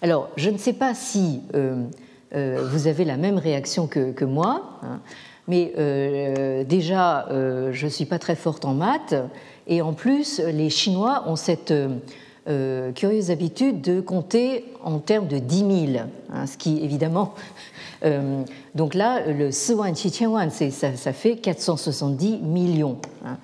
[0.02, 1.84] Alors, je ne sais pas si euh,
[2.32, 4.78] vous avez la même réaction que, moi.
[4.82, 5.00] Hein.
[5.46, 5.72] Mais
[6.64, 9.16] déjà, je ne suis pas très forte en maths.
[9.66, 11.74] Et en plus, les Chinois ont cette
[12.46, 15.58] curieuse habitude de compter en termes de 10
[15.92, 17.34] 000, hein, ce qui évidemment.
[18.74, 22.96] Donc là, le 4 wan ça, ça fait 470 millions.
[23.24, 23.36] Hein.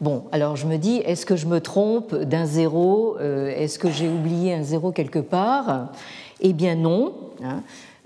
[0.00, 4.08] Bon, alors je me dis, est-ce que je me trompe d'un zéro Est-ce que j'ai
[4.08, 5.92] oublié un zéro quelque part?
[6.40, 7.12] Eh bien non.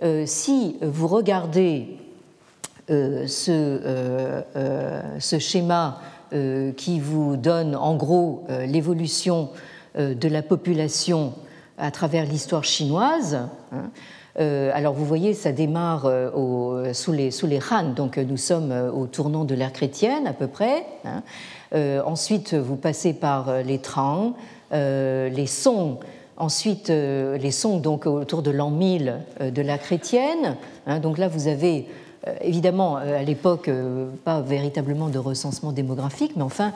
[0.03, 1.97] Euh, si vous regardez
[2.91, 4.43] euh, euh,
[5.19, 6.01] ce, schéma
[6.77, 9.51] qui vous donne en gros l'évolution
[9.97, 11.35] de la population
[11.79, 13.39] à travers l'histoire chinoise,
[13.71, 13.91] hein,
[14.37, 16.11] alors vous voyez, ça démarre
[16.93, 20.49] sous, les, sous les Han, donc nous sommes au tournant de l'ère chrétienne à peu
[20.49, 20.85] près.
[21.05, 21.23] Hein.
[22.05, 24.35] ensuite, vous passez par les Trang,
[24.73, 25.99] les Song,
[26.37, 30.57] Ensuite, euh, les Song, donc autour de l'an 1000 euh, de la chrétienne.
[30.87, 31.87] Hein, donc là, vous avez
[32.27, 33.71] euh, évidemment à l'époque
[34.25, 36.73] pas véritablement de recensement démographique, mais enfin,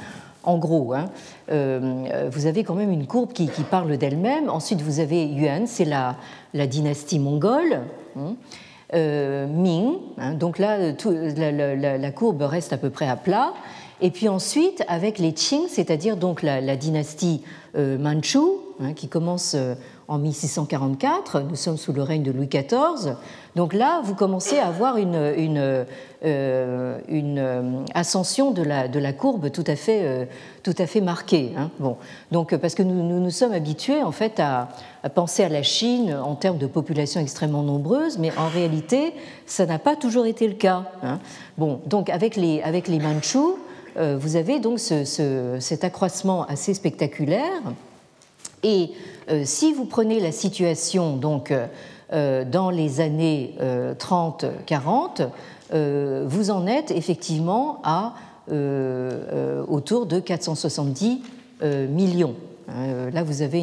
[0.48, 1.06] en gros, hein,
[1.48, 4.48] vous avez quand même une courbe qui, parle d'elle-même.
[4.48, 6.16] Ensuite, vous avez Yuan, c'est la,
[6.66, 7.80] dynastie mongole.
[8.16, 8.34] Hein.
[8.92, 9.96] Ming,
[10.38, 13.52] donc là, la, courbe reste à peu près à plat.
[14.00, 17.42] Et puis ensuite, avec les Qing, c'est-à-dire donc la, dynastie
[17.76, 18.38] Manchu,
[18.80, 19.74] Hein, qui commence euh,
[20.08, 21.42] en 1644.
[21.42, 23.14] Nous sommes sous le règne de Louis XIV.
[23.56, 25.84] Donc là, vous commencez à avoir une, euh,
[26.24, 30.26] euh, ascension de la, courbe tout à fait,
[30.64, 31.52] fait marquée.
[31.56, 31.70] Hein.
[31.78, 31.96] Bon.
[32.32, 34.68] Donc, parce que nous, nous, sommes habitués en fait à,
[35.14, 39.12] penser à la Chine en termes de population extrêmement nombreuse, mais en réalité,
[39.46, 40.84] ça n'a pas toujours été le cas.
[41.02, 41.18] Hein.
[41.58, 42.88] Bon, donc avec les, avec
[43.98, 47.62] vous avez donc ce, cet accroissement assez spectaculaire.
[48.62, 48.90] Et
[49.30, 51.66] euh, si vous prenez la situation donc euh,
[52.12, 53.54] euh, dans les années
[53.98, 55.28] 30-40,
[56.24, 58.14] vous en êtes effectivement à
[59.68, 61.20] autour de 470
[61.90, 62.34] millions.
[63.12, 63.62] Là, vous avez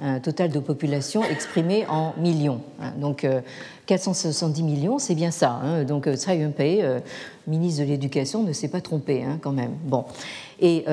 [0.00, 2.60] un total de population exprimé en millions.
[2.80, 2.92] Hein.
[2.96, 3.24] Donc,
[3.86, 5.60] 470 millions, c'est bien ça.
[5.62, 5.84] Hein.
[5.84, 6.82] Donc, Tsai Yun-pei,
[7.46, 9.76] ministre de l'Éducation, ne s'est pas trompé hein, quand même.
[9.84, 10.04] Bon.
[10.60, 10.84] Et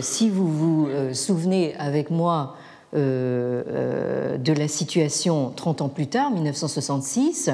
[0.00, 2.56] si vous vous souvenez avec moi
[2.94, 7.50] euh, euh, de la situation 30 ans plus tard, 1966,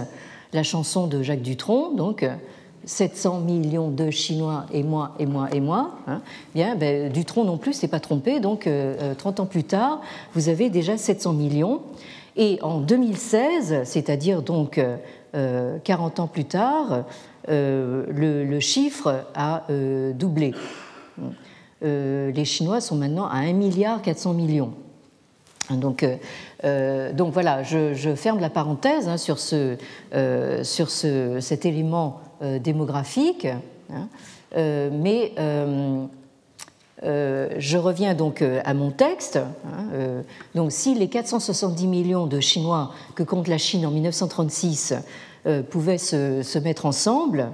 [0.52, 2.24] la chanson de Jacques Dutronc, donc
[2.84, 6.20] 700 millions de Chinois et moi et moi et moi, hein,
[6.54, 8.38] bien ben, Dutron non plus s'est pas trompé.
[8.38, 8.68] Donc
[9.18, 10.02] 30 ans plus tard,
[10.34, 11.80] vous avez déjà 700 millions.
[12.36, 14.80] Et en 2016, c'est-à-dire donc
[15.32, 17.06] 40 ans plus tard,
[17.48, 19.64] le, chiffre a
[20.14, 20.52] doublé.
[21.82, 24.72] Les Chinois sont maintenant à 1 milliard 400 millions.
[25.70, 26.16] Donc, euh,
[26.64, 29.76] euh, donc voilà, je, ferme la parenthèse hein, sur, ce,
[30.14, 32.20] euh, sur ce, cet élément
[32.60, 33.46] démographique,
[33.90, 34.08] hein.
[34.54, 35.32] mais
[37.02, 39.36] je reviens donc à mon texte.
[39.38, 40.22] Hein,
[40.54, 44.94] donc, si les 470 millions de Chinois que compte la Chine en 1936
[45.70, 47.48] pouvaient se, se, mettre ensemble,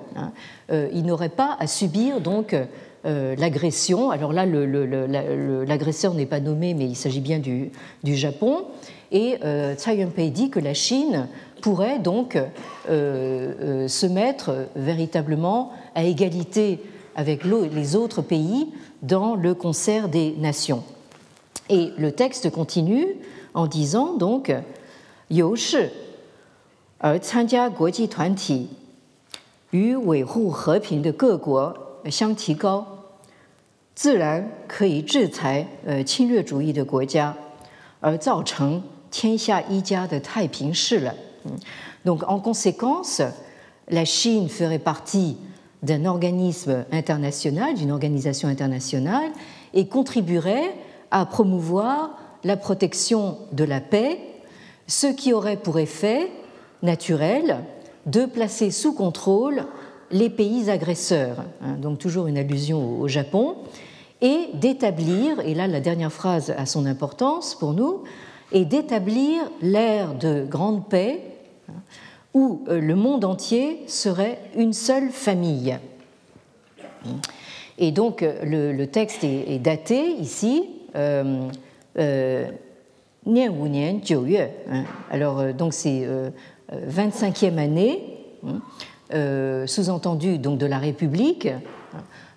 [0.72, 2.56] ils n'auraient pas à subir donc
[3.06, 4.10] euh, l'agression.
[4.10, 7.70] Alors là, l'agresseur n'est pas nommé, mais il s'agit bien du,
[8.04, 8.64] du, Japon.
[9.10, 11.26] Et euh, Tsai Ing-pei dit que la Chine
[11.62, 12.38] pourrait donc
[12.90, 16.80] euh, se mettre véritablement à égalité
[17.16, 18.68] avec les autres pays
[19.00, 20.84] dans le concert des nations.
[21.70, 23.06] Et le texte continue
[23.54, 24.52] en disant donc
[25.30, 25.78] Yoshi,
[29.72, 32.89] Yu Wei Hu Heping de Ge Xiang Ti Gao
[33.95, 37.35] 自然可以制裁呃侵略主义的国家，
[38.01, 41.13] 而造成天下一家的太平事了。
[42.03, 43.23] Donc en conséquence,
[43.87, 45.37] la Chine ferait partie
[45.81, 49.31] d'un organisme international, d'une organisation internationale,
[49.73, 50.73] et contribuerait
[51.11, 54.19] à promouvoir la protection de la paix,
[54.87, 56.31] ce qui aurait pour effet
[56.81, 57.63] naturel
[58.05, 59.65] de placer sous contrôle
[60.10, 63.56] les pays agresseurs, hein, donc toujours une allusion au Japon,
[64.20, 68.02] et d'établir, et là la dernière phrase a son importance pour nous,
[68.52, 71.22] et d'établir l'ère de grande paix
[71.68, 71.74] hein,
[72.34, 75.78] où euh, le monde entier serait une seule famille.
[77.78, 80.68] Et donc euh, le, texte est, daté ici.
[80.96, 81.48] Euh,
[81.98, 82.46] euh,
[83.26, 84.84] hein.
[85.10, 86.06] alors donc c'est
[86.72, 88.52] 25e année, euh,
[89.66, 91.48] sous-entendu donc de la République.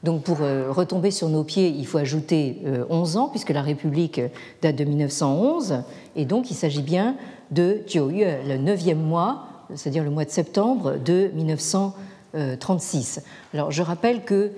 [0.04, 3.62] Donc pour euh, retomber sur nos pieds, il faut ajouter 11 euh, ans, puisque la
[3.62, 4.20] République
[4.62, 5.84] date de 1911,
[6.18, 7.16] et donc il s'agit bien
[7.52, 13.22] de Jiuyue, le neuvième mois, c'est-à-dire le mois de septembre de 1936.
[13.54, 14.52] Alors je rappelle que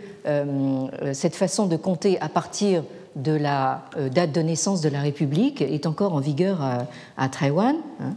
[1.14, 2.84] cette façon de compter à partir
[3.16, 7.76] de la date de naissance de la République est encore en vigueur à, à Taïwan.
[8.02, 8.16] Hein.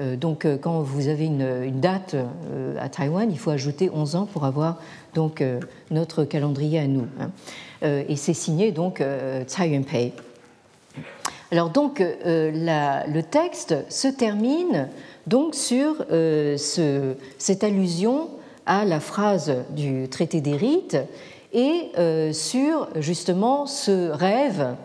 [0.00, 4.16] Euh, donc, euh, quand vous avez une, date euh, à Taïwan, il faut ajouter 11
[4.16, 4.78] ans pour avoir
[5.14, 5.42] donc
[5.90, 7.06] notre calendrier à nous.
[7.20, 7.30] Hein.
[7.82, 9.02] Et c'est signé donc
[9.46, 10.12] Tsai Ying-pei.
[11.50, 14.88] Alors donc, le texte se termine
[15.26, 18.28] donc sur ce, cette allusion
[18.66, 20.98] à la phrase du traité des rites
[21.52, 21.90] et
[22.32, 24.76] sur justement ce rêve.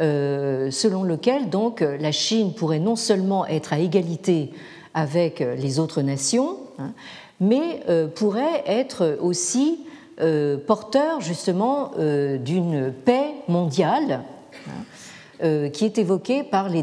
[0.00, 4.50] Euh, selon lequel donc la Chine pourrait non seulement être à égalité
[4.94, 6.92] avec les autres nations, hein,
[7.40, 9.80] mais euh, pourrait être aussi
[10.22, 14.22] euh, porteur justement d'une paix mondiale
[14.66, 16.82] hein, qui est évoquée par les,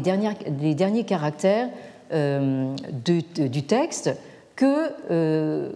[0.60, 1.68] les derniers caractères
[2.12, 4.10] du, texte
[4.54, 5.70] que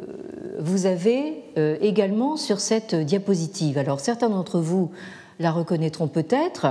[0.61, 1.42] vous avez
[1.81, 3.79] également sur cette diapositive.
[3.79, 4.90] Alors certains d'entre vous
[5.38, 6.66] la reconnaîtront peut-être.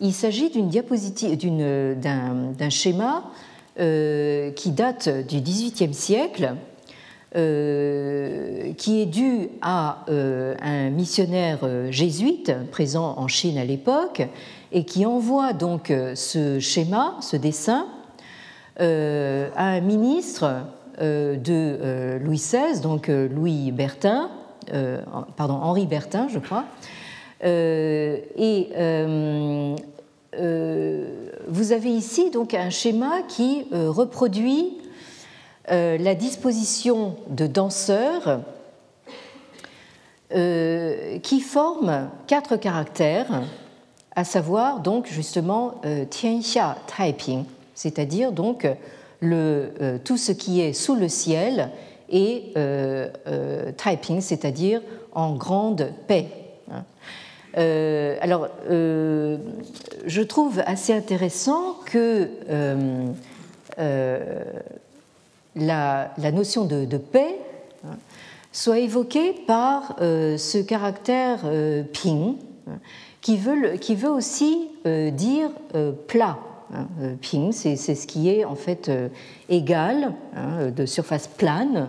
[0.00, 3.24] Il s'agit d'une diapositive, d'un, schéma
[3.80, 6.54] euh, qui date du XVIIIe siècle,
[7.34, 14.22] euh, qui est dû à euh, un missionnaire jésuite présent en Chine à l'époque
[14.70, 17.86] et qui envoie donc ce schéma, ce dessin,
[18.78, 20.66] à un ministre
[21.00, 24.28] de Louis XVI, donc Louis Bertin,
[25.36, 26.64] pardon Henri Bertin, je crois,
[27.42, 29.76] et euh,
[30.38, 34.78] euh, vous avez ici donc un schéma qui reproduit
[35.68, 38.40] la disposition de danseurs
[40.30, 43.42] qui forment quatre caractères,
[44.14, 47.44] à savoir donc justement Tianxia Taiping,
[47.74, 48.68] c'est-à-dire donc
[49.20, 51.70] le, tout ce qui est sous le ciel
[52.10, 52.52] et
[53.76, 56.28] Taiping, c'est-à-dire en grande paix.
[57.56, 57.60] Hein.
[57.60, 59.38] Euh, alors, euh,
[60.06, 63.12] je trouve assez intéressant que euh,
[65.54, 67.36] la, notion de, paix
[67.84, 67.96] hein,
[68.52, 71.40] soit évoquée par ce caractère
[71.92, 72.36] ping,
[72.68, 72.78] hein,
[73.20, 75.50] qui, veut, qui, veut, aussi dire
[76.06, 76.38] plat.
[77.20, 78.90] Ping, c'est ce qui est en fait
[79.48, 80.12] égal,
[80.76, 81.88] de surface plane.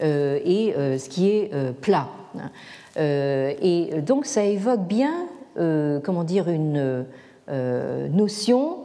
[0.00, 1.50] et ce qui est
[1.80, 2.08] plat.
[2.98, 5.26] Et donc ça évoque bien,
[6.02, 7.06] comment dire, une
[7.48, 8.78] notion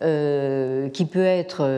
[0.00, 1.68] qui peut être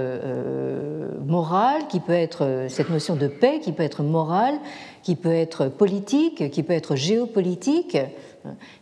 [1.27, 4.55] morale, qui peut être cette notion de paix, qui peut être morale,
[5.03, 7.99] qui peut être politique, qui peut être géopolitique,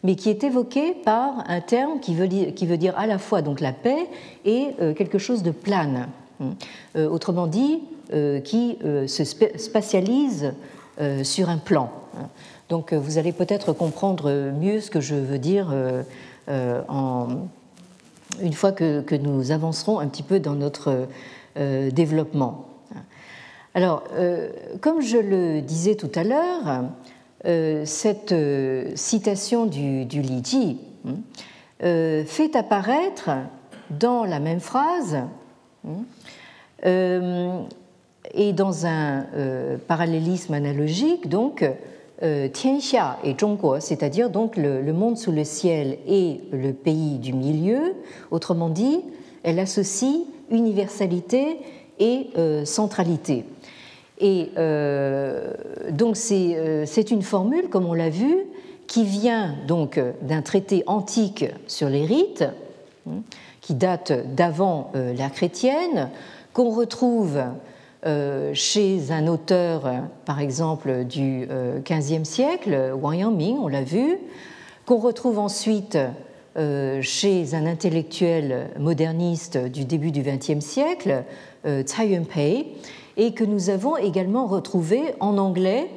[0.02, 3.72] mais qui est évoqué par un terme qui veut dire, à la fois donc la
[3.72, 4.06] paix
[4.44, 6.08] et euh, quelque chose de plane.
[6.96, 7.80] Euh, autrement dit,
[8.12, 10.52] euh, qui se spatialise
[11.22, 11.90] sur un plan.
[12.72, 15.74] Donc vous allez peut-être comprendre mieux ce que je veux dire
[16.48, 17.28] en,
[18.40, 21.06] une fois que, nous avancerons un petit peu dans notre
[21.56, 22.66] développement.
[23.74, 24.04] Alors,
[24.80, 26.84] comme je le disais tout à l'heure,
[27.44, 31.14] euh, cette euh, citation du, du Ji hein,
[31.82, 33.30] euh, fait apparaître
[33.90, 35.18] dans la même phrase
[35.84, 37.64] hein,
[38.34, 39.24] et dans un
[39.88, 41.64] parallélisme analogique, donc
[42.52, 47.94] Tianxia et Zhongguo, c'est-à-dire donc le, monde sous le ciel et le pays du milieu.
[48.30, 49.00] Autrement dit,
[49.42, 50.20] elle associe
[50.50, 51.58] universalité
[51.98, 52.28] et
[52.64, 53.44] centralité.
[54.22, 55.52] Et euh,
[55.90, 58.36] donc euh, c'est une formule, comme on l'a vu,
[58.86, 62.44] qui vient donc d'un traité antique sur les rites,
[63.08, 63.22] hein,
[63.60, 66.08] qui date d'avant euh, la chrétienne,
[66.52, 67.42] qu'on retrouve
[68.04, 69.84] chez un auteur,
[70.24, 71.48] par exemple, du
[71.84, 74.18] XVe siècle, Wang Yangming, on l'a vu,
[74.86, 75.96] qu'on retrouve ensuite
[76.56, 81.24] chez un intellectuel moderniste du début du XXe siècle,
[81.64, 82.66] Tsai Yun-pei,
[83.16, 85.88] et que nous avons également retrouvé en anglais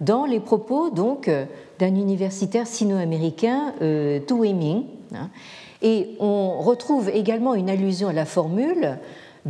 [0.00, 1.30] dans les propos donc
[1.78, 4.84] d'un universitaire sino-américain, euh, Tu Wei-ming.
[5.14, 5.30] Hein.
[5.80, 8.98] Et on retrouve également une allusion à la formule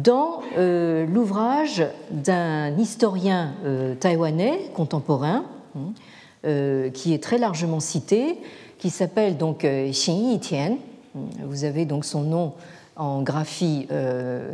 [0.03, 5.44] dans euh, l'ouvrage d'un historien euh, taïwanais contemporain,
[5.76, 5.92] hein,
[6.46, 8.38] euh, qui est très largement cité,
[8.78, 10.78] qui s'appelle donc Xin Yitian.
[11.14, 12.53] Vous avez donc son nom
[12.94, 13.88] en graphie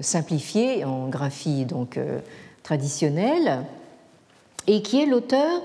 [0.01, 1.99] simplifiée, en graphie donc
[2.62, 3.64] traditionnel,
[4.66, 5.61] et qui est l'auteur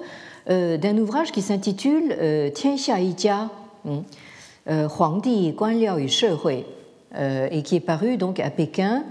[0.47, 2.17] d'un ouvrage qui s'intitule
[2.53, 3.49] Tianxia Yijia,
[3.88, 4.03] hein,
[4.67, 6.09] Huangdi Guan Liao Yu
[6.43, 6.65] Hui,
[7.15, 9.05] et qui est paru donc à Pékin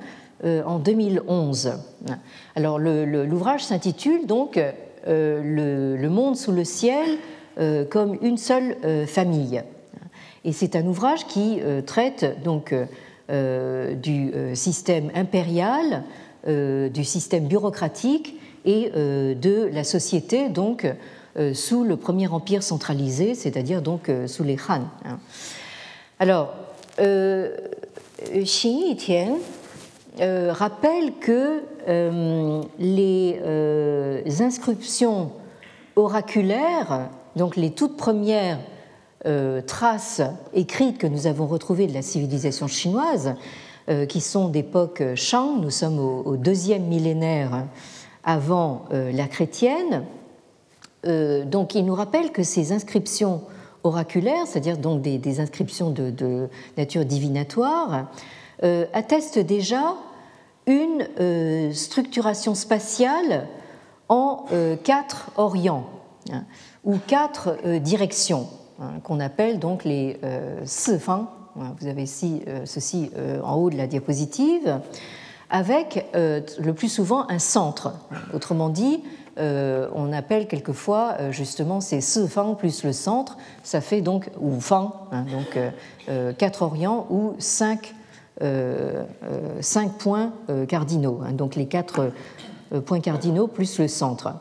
[0.45, 1.73] en 2011.
[2.55, 4.61] Alors l'ouvrage s'intitule donc
[5.07, 7.19] le, monde sous le ciel
[7.91, 8.77] comme une seule
[9.07, 9.63] famille.
[10.45, 12.75] Et c'est un ouvrage qui traite donc
[13.29, 16.05] du système impérial
[16.47, 20.87] euh, du système bureaucratique et euh, de la société donc
[21.37, 24.83] euh, sous le premier empire centralisé, c'est-à-dire donc sous les Han.
[26.21, 26.55] Alors,
[26.97, 29.39] Xin Yitian
[30.21, 31.63] rappelle que
[32.79, 35.33] les inscriptions
[35.97, 38.59] oraculaires, donc les toutes premières
[39.67, 40.23] traces
[40.55, 43.35] écrites que nous avons retrouvées de la civilisation chinoise,
[43.89, 45.63] euh, qui sont d'époque Shang.
[45.63, 47.65] Nous sommes au, deuxième millénaire
[48.23, 50.05] avant euh, la chrétienne.
[51.07, 53.41] Euh, donc, il nous rappelle que ces inscriptions
[53.85, 58.09] oraculaires, c'est-à-dire donc des, inscriptions de, nature divinatoire,
[58.93, 59.95] attestent déjà
[60.69, 63.49] une structuration spatiale
[64.09, 64.45] en
[64.85, 65.89] quatre orients
[66.31, 66.45] hein,
[66.85, 68.47] ou quatre directions
[68.81, 70.21] hein, qu'on appelle donc les
[70.65, 71.27] Sifang
[71.81, 74.81] vous avez ici euh, ceci euh, en haut de la diapositive,
[75.51, 77.95] avec euh, le plus souvent un centre.
[78.33, 79.03] Autrement dit,
[79.41, 84.59] on appelle quelquefois justement ces fang plus le centre, ça fait donc ou
[85.13, 87.95] hein, donc quatre orients ou cinq,
[89.61, 90.33] cinq points
[90.69, 92.13] cardinaux, hein, donc les quatre
[92.87, 94.33] points cardinaux plus le centre.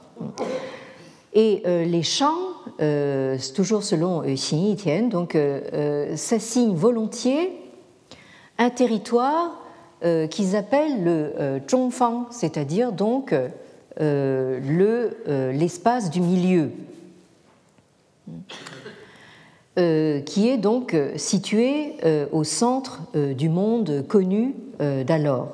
[1.34, 2.48] Et les champs
[2.80, 7.52] euh, toujours selon euh, Xin Yitian, donc euh, s'assigne volontiers
[8.60, 9.64] un territoire
[10.30, 13.34] qu'ils appellent le Zhongfang, c'est-à-dire donc
[14.00, 16.70] l'espace du milieu,
[19.78, 21.94] qui est donc situé
[22.32, 25.50] au centre du monde connu d'alors.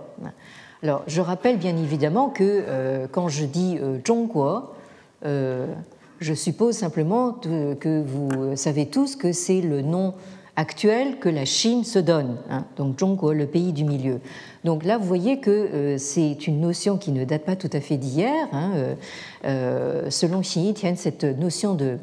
[0.82, 4.64] Alors, je rappelle bien évidemment que quand je dis Zhongguo,
[5.24, 10.14] je suppose simplement que vous savez tous que c'est le nom
[10.56, 14.20] actuel que la Chine se donne, hein, donc Zhongguo, le pays du milieu.
[14.64, 17.82] Donc là, vous voyez que euh, c'est une notion qui ne date pas tout à
[17.82, 18.48] fait d'hier.
[18.52, 18.96] Hein, euh,
[19.46, 21.98] euh, selon Xi Yitian, cette notion de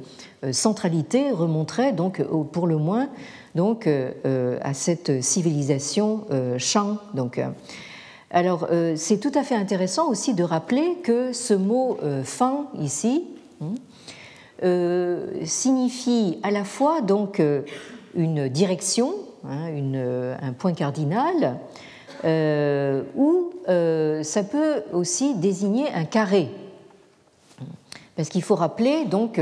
[0.53, 2.23] centralité remonterait donc
[2.53, 3.11] pour le moins
[3.55, 6.25] donc à cette civilisation
[6.57, 6.97] Shang.
[7.13, 7.39] Donc
[8.31, 13.25] Alors, c'est tout à fait intéressant aussi de rappeler que ce mot fin ici
[13.61, 13.75] hein,
[15.45, 17.43] signifie à la fois donc
[18.15, 19.69] une direction, hein,
[20.43, 21.59] un point cardinal,
[23.17, 23.53] ou
[24.23, 26.49] ça peut aussi désigner un carré.
[28.17, 29.41] Parce qu'il faut rappeler donc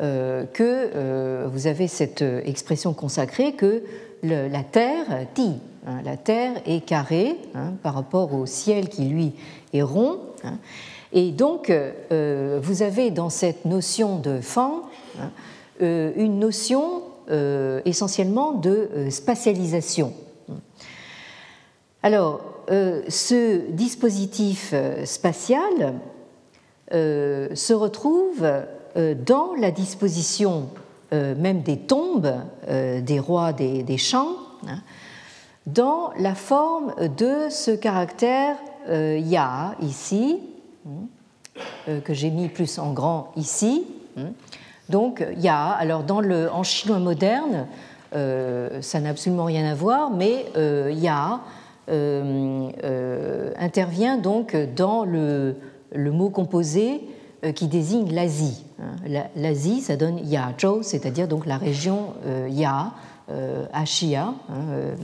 [0.00, 3.84] euh, que euh, vous avez cette expression consacrée que
[4.24, 5.52] la Terre, ti,
[5.86, 9.34] hein, la Terre est carrée hein, par rapport au ciel qui lui
[9.72, 10.18] est rond.
[11.12, 14.82] Et donc, euh, vous avez dans cette notion de fin
[15.80, 17.02] une notion
[17.84, 20.12] essentiellement de spatialisation.
[22.02, 25.94] Alors, ce dispositif spatial
[26.90, 28.44] se retrouve
[28.96, 30.68] euh, dans la disposition
[31.12, 32.32] euh, même des tombes
[32.68, 34.36] euh, des rois des, champs,
[34.68, 34.78] hein,
[35.66, 38.56] dans la forme de ce caractère
[38.88, 40.40] ya ici,
[40.86, 43.84] hein, que j'ai mis plus en grand ici.
[44.88, 47.66] Donc ya, alors dans le, en chinois moderne,
[48.12, 50.46] ça n'a absolument rien à voir, mais
[50.92, 51.40] ya
[53.58, 55.56] intervient donc dans le,
[55.96, 57.00] mot composé
[57.44, 58.64] euh, qui désigne l'Asie.
[58.80, 59.26] Hein.
[59.36, 62.92] L'Asie, ça donne Yazhou, c'est-à-dire donc la région euh, Ya,
[63.30, 64.32] euh, Ashia.
[64.48, 64.94] Hein,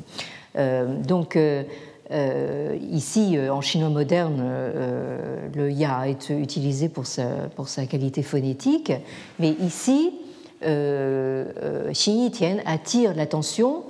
[2.10, 4.42] donc ici, en chinois moderne,
[5.54, 8.92] le Ya est utilisé pour sa, qualité phonétique,
[9.38, 10.12] mais ici,
[10.62, 13.84] Xin Yitian attire l'attention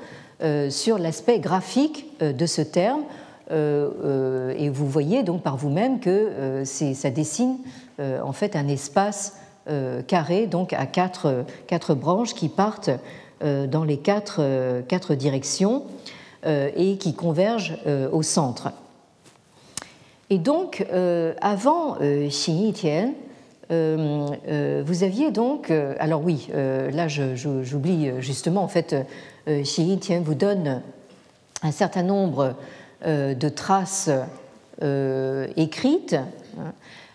[0.68, 3.02] sur l'aspect graphique de ce terme.
[3.50, 7.56] et vous voyez donc par vous-même que ça dessine
[8.00, 9.36] euh, en fait un espace
[9.68, 11.44] euh, carré, donc à quatre,
[11.94, 12.90] branches qui partent
[13.42, 15.84] euh, dans les quatre directions
[16.44, 17.76] et qui convergent
[18.12, 18.72] au centre.
[20.30, 20.86] Et donc,
[21.40, 23.12] avant Xi Yitian,
[23.68, 28.96] vous aviez donc, alors oui, là j'oublie justement, en fait,
[29.46, 30.82] Xi Yitian vous donne
[31.62, 32.54] un certain nombre
[33.04, 34.10] de traces
[35.56, 36.26] écrites hein,
[36.58, 36.70] euh,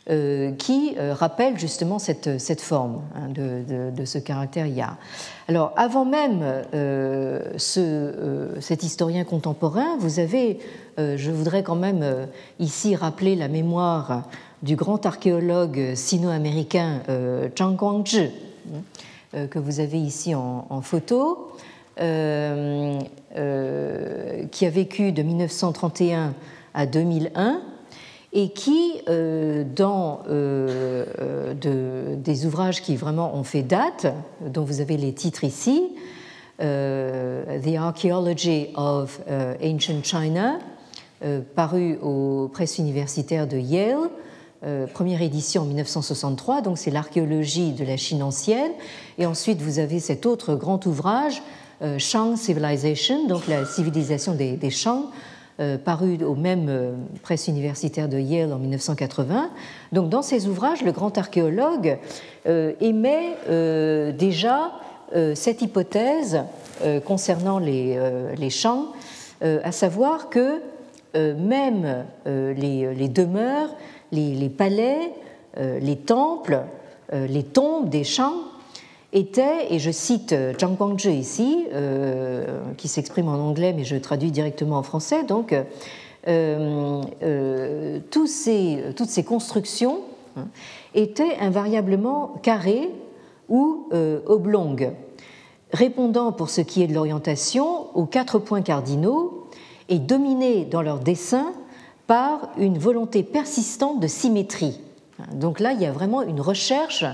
[0.07, 4.97] qui euh, rappelle justement cette, cette forme hein, de, de, ce caractère ya.
[5.47, 6.43] Alors, avant même
[6.75, 10.59] euh, ce, cet historien contemporain, vous avez,
[10.99, 12.05] je voudrais quand même
[12.59, 14.29] ici rappeler la mémoire
[14.61, 17.01] du grand archéologue sino-américain
[17.57, 18.29] Zhang Guangzhi,
[19.33, 21.51] hein, que vous avez ici en photo,
[21.97, 22.99] qui a
[24.69, 26.35] vécu de 1931
[26.75, 27.61] à 2001
[28.35, 34.07] et qui, euh, dans euh, euh, des ouvrages qui vraiment ont fait date,
[34.45, 35.81] dont vous avez les titres ici,
[36.59, 39.19] The Archaeology of
[39.61, 40.59] Ancient China,
[41.53, 44.09] paru aux presses universitaires de Yale,
[44.93, 48.71] première édition en 1963, donc c'est l'archéologie de la Chine ancienne,
[49.17, 51.43] et ensuite vous avez cet autre grand ouvrage,
[51.97, 55.07] Shang Civilization, donc la civilisation des, Shang,
[55.77, 56.91] paru au même euh,
[57.23, 59.49] presse universitaire de Yale en 1980.
[59.93, 61.97] Donc, dans ses ouvrages, le grand archéologue
[62.45, 63.37] euh, émet
[64.13, 64.71] déjà
[65.35, 66.41] cette hypothèse
[67.05, 68.87] concernant les champs,
[69.41, 70.61] à savoir que
[71.13, 73.69] même les, demeures,
[74.11, 75.13] les, palais,
[75.57, 76.63] les temples,
[77.13, 78.33] les tombes des champs
[79.15, 83.95] était, et je cite euh, Zhang Guangzhi ici, euh, qui s'exprime en anglais, mais je
[83.95, 85.55] traduis directement en français, donc
[86.27, 90.01] euh, tous ces, toutes ces constructions
[90.37, 90.47] hein,
[90.93, 92.89] étaient invariablement carrées
[93.47, 93.87] ou
[94.25, 94.91] oblongues,
[95.71, 99.47] répondant pour ce qui est de l'orientation aux quatre points cardinaux
[99.87, 101.53] et dominées dans leur dessin
[102.07, 104.79] par une volonté persistante de symétrie.
[105.33, 107.05] Donc là, il y a vraiment une recherche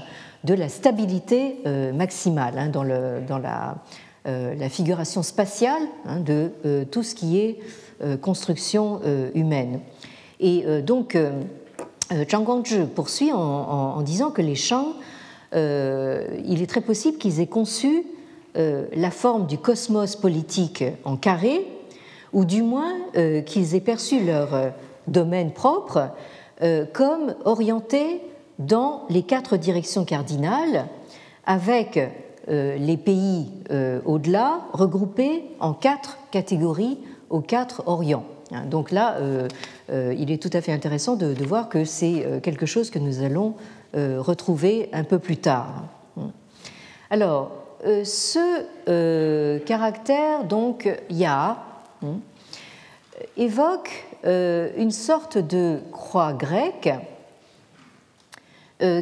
[0.44, 7.04] de la stabilité euh, maximale hein, dans, euh, la, figuration spatiale hein, de euh, tout
[7.04, 7.60] ce qui est
[8.22, 9.00] construction
[9.36, 9.82] humaine.
[10.40, 11.16] Et donc,
[12.12, 14.94] Zhang Guangzhi poursuit en, disant que les champs,
[15.54, 18.08] il est très possible qu'ils aient conçu
[18.56, 21.68] la forme du cosmos politique en carré,
[22.34, 22.96] ou du moins
[23.46, 24.72] qu'ils aient perçu leur
[25.06, 26.10] domaine propre
[26.92, 28.20] comme orienté
[28.66, 30.88] dans les quatre directions cardinales,
[31.46, 32.00] avec
[32.50, 36.98] euh, les pays euh, au-delà regroupés en quatre catégories
[37.30, 38.26] aux quatre orients.
[38.52, 39.48] Hein, donc là, euh,
[40.18, 43.56] il est tout à fait intéressant de, voir que c'est quelque chose que nous allons
[43.94, 45.84] retrouver un peu plus tard.
[47.10, 47.52] Alors,
[47.84, 51.58] ce caractère donc ya,
[52.04, 52.20] hein,
[53.36, 56.90] évoque une sorte de croix grecque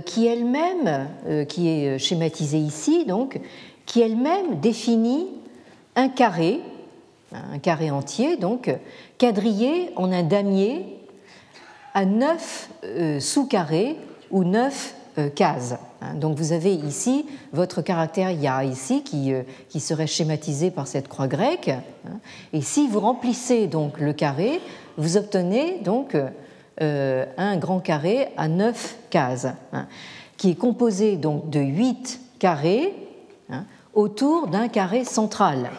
[0.05, 1.07] qui elle-même,
[1.47, 3.39] qui est schématisée ici, donc,
[3.85, 5.27] qui elle-même définit
[5.95, 6.59] un carré,
[7.31, 8.69] un carré entier, donc
[9.17, 10.85] quadrillé en un damier
[11.93, 12.69] à neuf
[13.19, 13.95] sous-carrés
[14.31, 15.75] ou neuf euh, cases.
[16.01, 16.15] Hein.
[16.15, 21.07] Donc vous avez ici votre caractère ya ici qui, euh, qui serait schématisé par cette
[21.07, 21.69] croix grecque.
[21.69, 22.19] Hein.
[22.53, 24.61] Et si vous remplissez donc le carré,
[24.97, 26.29] vous obtenez donc euh,
[26.79, 29.87] un grand carré à neuf cases, hein,
[30.37, 32.93] qui est composé donc de huit carrés
[33.93, 35.71] autour d'un carré central.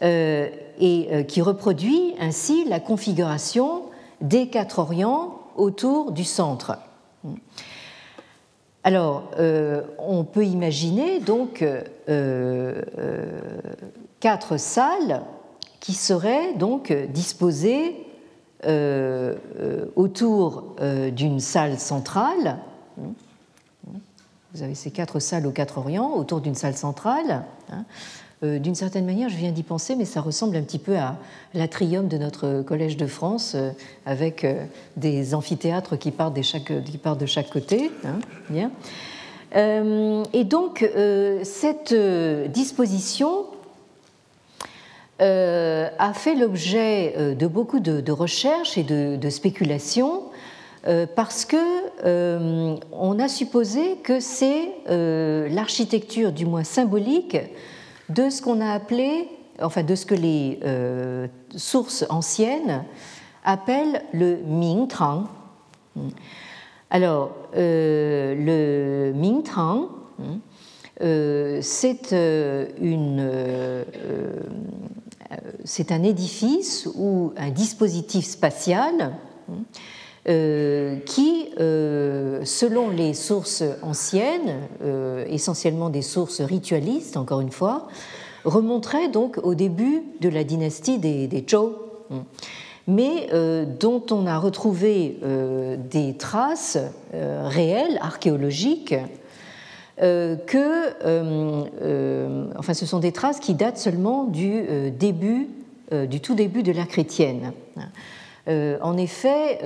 [0.00, 3.82] et qui reproduit ainsi la configuration
[4.20, 6.78] des quatre orients autour du centre.
[8.84, 12.82] Alors, euh, on peut imaginer donc euh, euh,
[14.20, 15.22] quatre salles
[15.80, 18.06] qui seraient donc disposées
[19.96, 20.76] autour
[21.12, 22.58] d'une salle centrale.
[24.54, 27.44] Vous avez ces quatre salles aux quatre orients autour d'une salle centrale.
[27.70, 27.84] Hein.
[28.44, 31.16] Euh, d'une certaine manière, je viens d'y penser, mais ça ressemble un petit peu à
[31.54, 33.70] l'atrium de notre Collège de France, euh,
[34.06, 34.64] avec euh,
[34.96, 37.90] des amphithéâtres qui partent de chaque, qui partent de chaque côté.
[38.04, 38.70] Hein, bien.
[40.32, 40.88] et donc,
[41.42, 41.94] cette
[42.52, 43.46] disposition
[45.20, 50.24] a fait l'objet de beaucoup de, recherches et de, spéculations
[51.16, 51.56] parce que
[52.92, 57.36] on a supposé que c'est l'architecture, du moins symbolique,
[58.08, 59.28] de ce qu'on a appelé,
[59.60, 62.84] enfin de ce que les euh, sources anciennes
[63.44, 65.24] appellent le Mingtang.
[66.90, 69.88] Alors, euh, le Mingtang,
[71.02, 73.30] euh, c'est une
[75.64, 79.12] c'est un édifice ou un dispositif spatial
[80.26, 84.60] qui, selon les sources anciennes,
[85.28, 87.88] essentiellement des sources ritualistes, encore une fois,
[88.44, 91.72] remonterait donc au début de la dynastie des, Zhou,
[92.86, 96.78] mais euh, dont on a retrouvé euh, des traces
[97.14, 98.94] euh, réelles, archéologiques,
[99.98, 100.98] que,
[102.58, 104.62] enfin, ce sont des traces qui datent seulement du
[104.96, 105.48] début,
[105.92, 107.52] du tout début de la chrétienne.
[108.46, 109.60] en effet,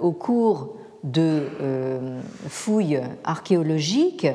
[0.00, 1.42] au cours de
[2.48, 4.28] fouilles archéologiques,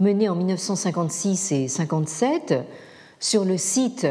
[0.00, 2.54] menée en 1956 et 57
[3.20, 4.06] sur le site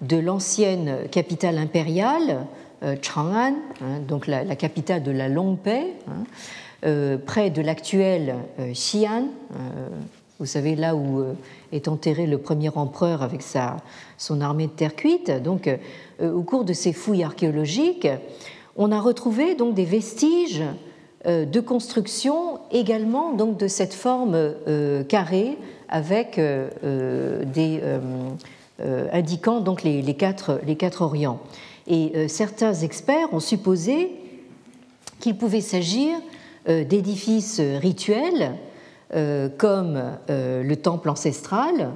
[0.00, 2.46] de l'ancienne capitale impériale,
[2.82, 6.24] euh, Chang'an, hein, donc la, capitale de la longue paix, hein, euh,
[7.26, 9.28] près de l'actuel euh, Xi'an.
[10.38, 11.24] vous savez, là où
[11.72, 13.76] est enterré le premier empereur avec sa,
[14.18, 15.30] son armée de terre cuite.
[15.30, 15.70] Donc,
[16.20, 18.08] au cours de ces fouilles archéologiques,
[18.76, 20.62] on a retrouvé donc des vestiges
[21.26, 25.56] euh, de construction également donc de cette forme euh, carrée
[25.88, 27.80] avec euh, des
[29.12, 31.38] indiquant donc les, quatre, les quatre orients.
[31.86, 34.10] Et certains experts ont supposé
[35.20, 36.16] qu'il pouvait s'agir
[36.66, 38.52] d'édifices rituels
[39.58, 41.90] comme le temple ancestral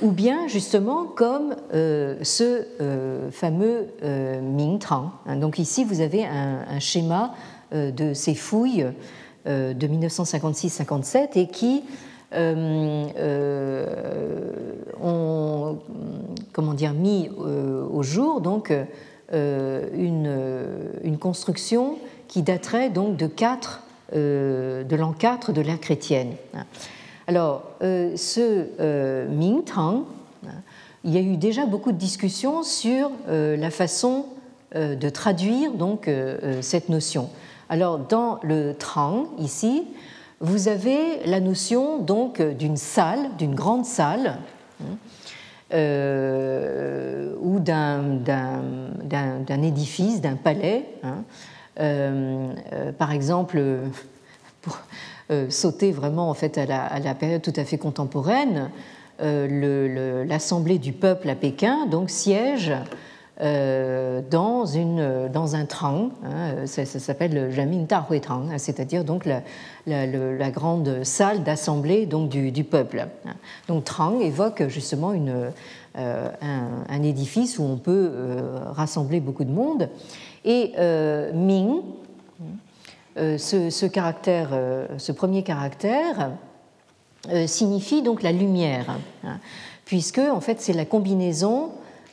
[0.00, 2.64] ou bien justement comme ce
[3.30, 5.12] fameux Mingtang.
[5.36, 7.34] Donc ici, vous avez un schéma
[7.72, 8.86] euh, de ces fouilles
[9.48, 11.82] euh, de 1956-57 et qui
[12.32, 13.06] euh,
[15.02, 15.78] ont
[16.52, 18.72] comment dire, mis au jour donc,
[19.32, 20.32] une,
[21.02, 21.98] une, construction
[22.28, 23.82] qui daterait donc de, 4,
[24.12, 26.34] de l'an 4 de l'ère chrétienne.
[27.26, 30.04] Alors, ce Ming Tang,
[31.04, 34.26] il y a eu déjà beaucoup de discussions sur la façon
[34.74, 36.08] de traduire donc
[36.60, 37.30] cette notion.
[37.68, 39.84] Alors, dans le Trang, ici,
[40.40, 44.38] vous avez la notion donc d'une salle, d'une grande salle,
[45.74, 48.22] euh, ou d'un
[49.62, 50.86] édifice, d'un palais.
[51.02, 51.24] Hein.
[51.78, 53.62] Euh, euh, par exemple,
[54.62, 54.78] pour
[55.48, 58.70] sauter vraiment en fait à la, période tout à fait contemporaine,
[59.18, 62.72] l'Assemblée du peuple à Pékin donc siège
[63.42, 69.04] euh, dans, une, dans un trang, hein, ça, s'appelle le Jamin Hui Tang, hein, c'est-à-dire
[69.04, 73.06] donc la, grande salle d'assemblée donc du, peuple.
[73.68, 75.52] Donc Trang évoque justement une,
[75.98, 76.28] euh,
[76.88, 79.88] un, édifice où on peut euh, rassembler beaucoup de monde.
[80.46, 80.72] Et
[81.34, 81.82] Ming,
[83.16, 84.50] ce, ce, caractère,
[84.96, 86.30] ce premier caractère,
[87.46, 89.40] signifie donc la lumière, hein,
[89.84, 91.70] puisque en fait c'est la combinaison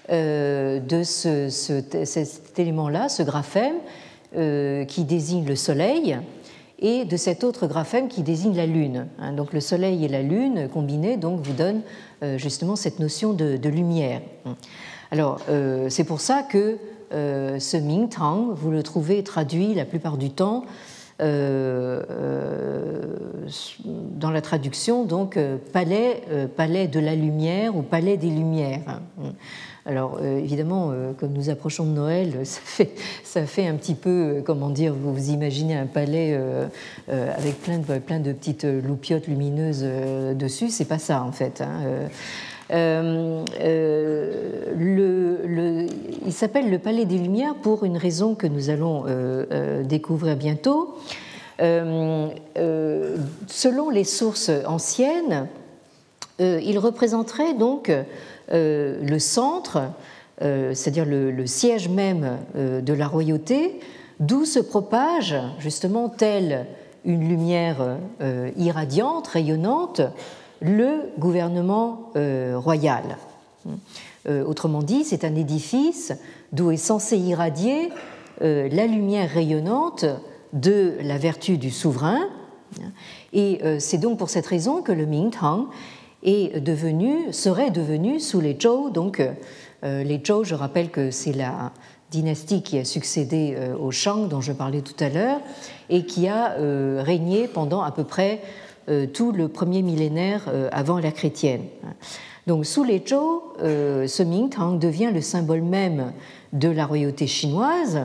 [0.09, 3.75] de ce, cet élément-là, ce graphème,
[4.87, 6.17] qui désigne le Soleil,
[6.79, 9.07] et de cet autre graphème qui désigne la Lune.
[9.19, 9.33] Hein.
[9.33, 11.83] Donc le Soleil et la Lune combinés vous donnent
[12.37, 14.21] justement cette notion de lumière.
[15.11, 15.39] Alors
[15.89, 16.79] c'est pour ça que
[17.13, 20.65] ce Ming Tang, vous le trouvez traduit la plupart du temps
[21.21, 23.01] euh, euh,
[24.15, 26.23] dans la traduction, donc euh, palais,
[26.55, 29.01] palais de la lumière ou palais des lumières.
[29.85, 32.33] Alors évidemment, comme nous approchons de Noël,
[33.23, 36.39] ça fait, un petit peu, comment dire, vous, vous imaginez un palais
[37.09, 39.83] avec plein de, plein de petites loupiottes lumineuses
[40.35, 41.61] dessus, c'est pas ça en fait.
[42.71, 45.87] Euh, euh, le,
[46.25, 50.95] il s'appelle le Palais des Lumières pour une raison que nous allons euh, découvrir bientôt.
[51.59, 52.29] selon
[53.89, 55.47] les sources anciennes,
[56.39, 57.91] il représenterait donc
[58.49, 59.81] le centre,
[60.41, 63.79] c'est-à-dire le, siège même de la royauté,
[64.19, 66.65] d'où se propage justement telle
[67.05, 67.97] une lumière
[68.57, 70.01] irradiante, rayonnante,
[70.63, 73.17] le gouvernement euh, royal.
[74.27, 76.13] Euh, autrement dit, c'est un édifice
[76.53, 77.89] d'où est censé irradier
[78.41, 80.05] euh, la lumière rayonnante
[80.53, 82.19] de la vertu du souverain.
[83.33, 85.67] Et c'est donc pour cette raison que le Mingtang
[86.23, 88.89] est devenu, serait devenu sous les Zhou.
[88.89, 89.21] Donc,
[89.83, 91.71] les Zhou, je rappelle que c'est la
[92.09, 95.39] dynastie qui a succédé au Shang dont je parlais tout à l'heure
[95.89, 96.55] et qui a
[97.03, 98.41] régné pendant à peu près
[99.13, 101.63] tout le premier millénaire euh, avant la chrétienne.
[102.47, 106.11] Donc sous les Zhou, euh, ce Mingtang devient le symbole même
[106.51, 108.01] de la royauté chinoise,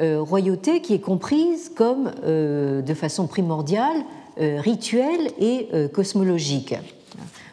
[0.00, 4.02] royauté qui est comprise comme de façon primordiale,
[4.36, 6.74] rituelle et cosmologique.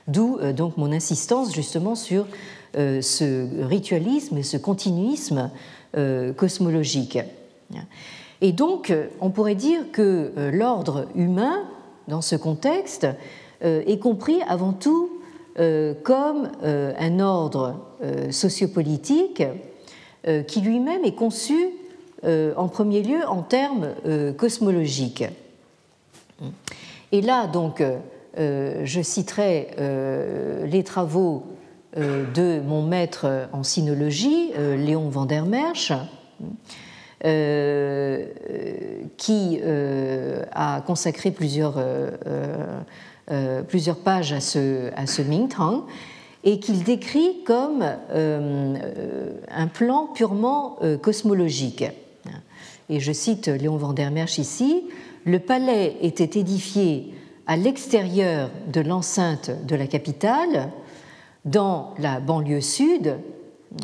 [0.08, 2.26] D'où donc mon insistance justement sur
[2.74, 5.52] ce ritualisme et ce continuisme
[6.36, 7.20] cosmologique.
[8.42, 11.60] Et donc, on pourrait dire que l'ordre humain
[12.12, 13.08] dans ce contexte
[13.64, 15.22] euh, est compris avant tout
[15.60, 17.78] euh, comme euh, un ordre
[18.32, 19.44] sociopolitique
[20.48, 21.56] qui lui-même est conçu
[22.24, 23.90] en premier lieu en termes
[24.38, 25.24] cosmologiques.
[27.12, 27.84] Et là, donc,
[28.38, 29.68] je citerai
[30.66, 31.44] les travaux
[31.96, 35.92] de mon maître en sinologie, Léon van der Merch,
[37.24, 38.26] euh,
[39.18, 45.86] qui euh, a consacré plusieurs, euh, plusieurs pages à ce, à ce Mingtang
[46.44, 51.86] et qu'il décrit comme un plan purement cosmologique.
[52.90, 54.84] Et je cite Léon van der ici,
[55.24, 57.14] le palais était édifié
[57.46, 60.72] à l'extérieur de l'enceinte de la capitale,
[61.46, 63.18] dans la banlieue sud,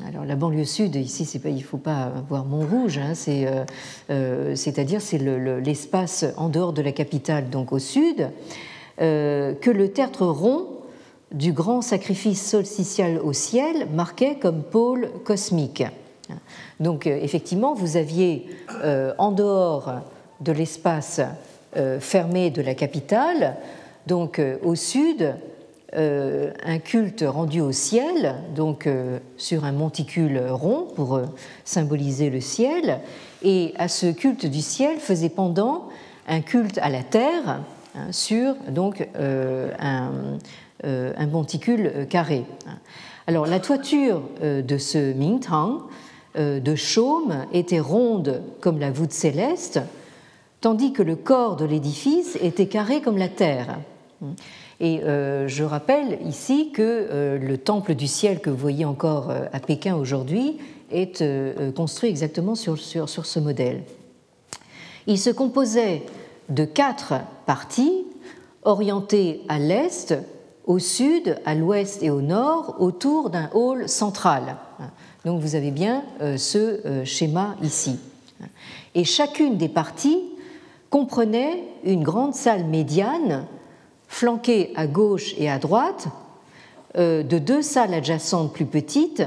[0.06, 3.64] alors la banlieue sud, ici, pas, il faut pas voir Montrouge, hein, euh,
[4.10, 8.30] euh, c'est-à-dire c'est l'espace en dehors de la capitale, donc au sud,
[9.00, 10.68] euh, que le tertre rond
[11.32, 15.84] du grand sacrifice solsticial au ciel marquait comme pôle cosmique.
[16.80, 18.46] Donc effectivement, vous aviez
[19.18, 19.92] en dehors
[20.40, 21.20] de l'espace
[22.00, 23.58] fermé de la capitale,
[24.06, 25.36] donc au sud,
[25.98, 31.26] euh, un culte rendu au ciel, donc euh, sur un monticule rond pour euh,
[31.66, 33.00] symboliser le ciel,
[33.42, 35.90] et à ce culte du ciel faisait pendant
[36.28, 37.62] un culte à la terre
[37.96, 40.38] hein, sur donc un,
[40.84, 42.46] un, monticule carré.
[43.26, 45.82] Alors la toiture de ce Mingtang
[46.36, 49.80] de chaume était ronde comme la voûte céleste,
[50.62, 53.80] tandis que le corps de l'édifice était carré comme la terre.
[54.80, 59.32] Et euh, je rappelle ici que euh, le temple du ciel que vous voyez encore
[59.32, 60.58] euh, à Pékin aujourd'hui
[60.92, 61.22] est
[61.76, 63.84] construit exactement sur, sur, sur, ce modèle.
[65.06, 66.04] Il se composait
[66.48, 67.16] de quatre
[67.46, 68.06] parties
[68.64, 70.16] orientées à l'est,
[70.66, 74.56] au sud, à l'ouest et au nord autour d'un hall central.
[75.26, 76.06] Donc vous avez bien
[76.38, 78.00] ce schéma ici.
[78.96, 80.24] Et chacune des parties
[80.90, 83.46] comprenait une grande salle médiane
[84.08, 86.08] flanquée à gauche et à droite
[86.98, 89.24] euh, de deux salles adjacentes plus petites,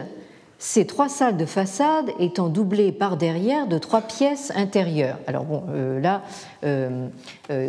[0.59, 5.19] ces trois salles de façade étant doublées par derrière de trois pièces intérieures.
[5.27, 6.23] Alors bon, euh, là,
[6.65, 7.09] euh,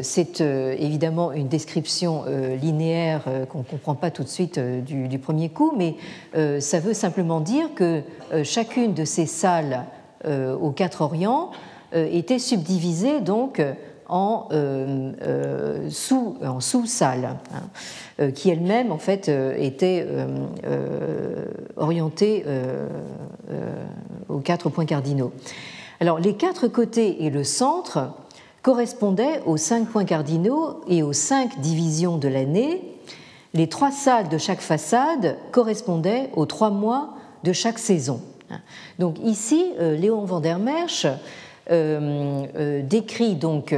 [0.01, 2.23] c'est évidemment une description
[2.61, 5.95] linéaire qu'on ne comprend pas tout de suite du, du premier coup, mais
[6.59, 8.01] ça veut simplement dire que
[8.43, 9.85] chacune de ces salles
[10.27, 11.51] aux quatre orients
[11.93, 13.61] était subdivisée donc
[14.11, 14.49] en,
[15.89, 17.37] sous, en sous-salle,
[18.19, 20.05] hein, qui elle-même en fait était
[21.77, 22.45] orientée
[24.29, 25.31] aux quatre points cardinaux.
[25.99, 28.11] Alors les quatre côtés et le centre
[28.61, 32.83] correspondaient aux cinq points cardinaux et aux cinq divisions de l'année.
[33.53, 38.21] Les trois salles de chaque façade correspondaient aux trois mois de chaque saison.
[38.99, 40.41] Donc ici, euh, Léon van
[41.71, 43.75] euh, euh, décrit donc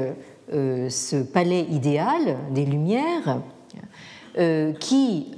[0.52, 3.40] ce palais idéal des Lumières
[4.80, 5.32] qui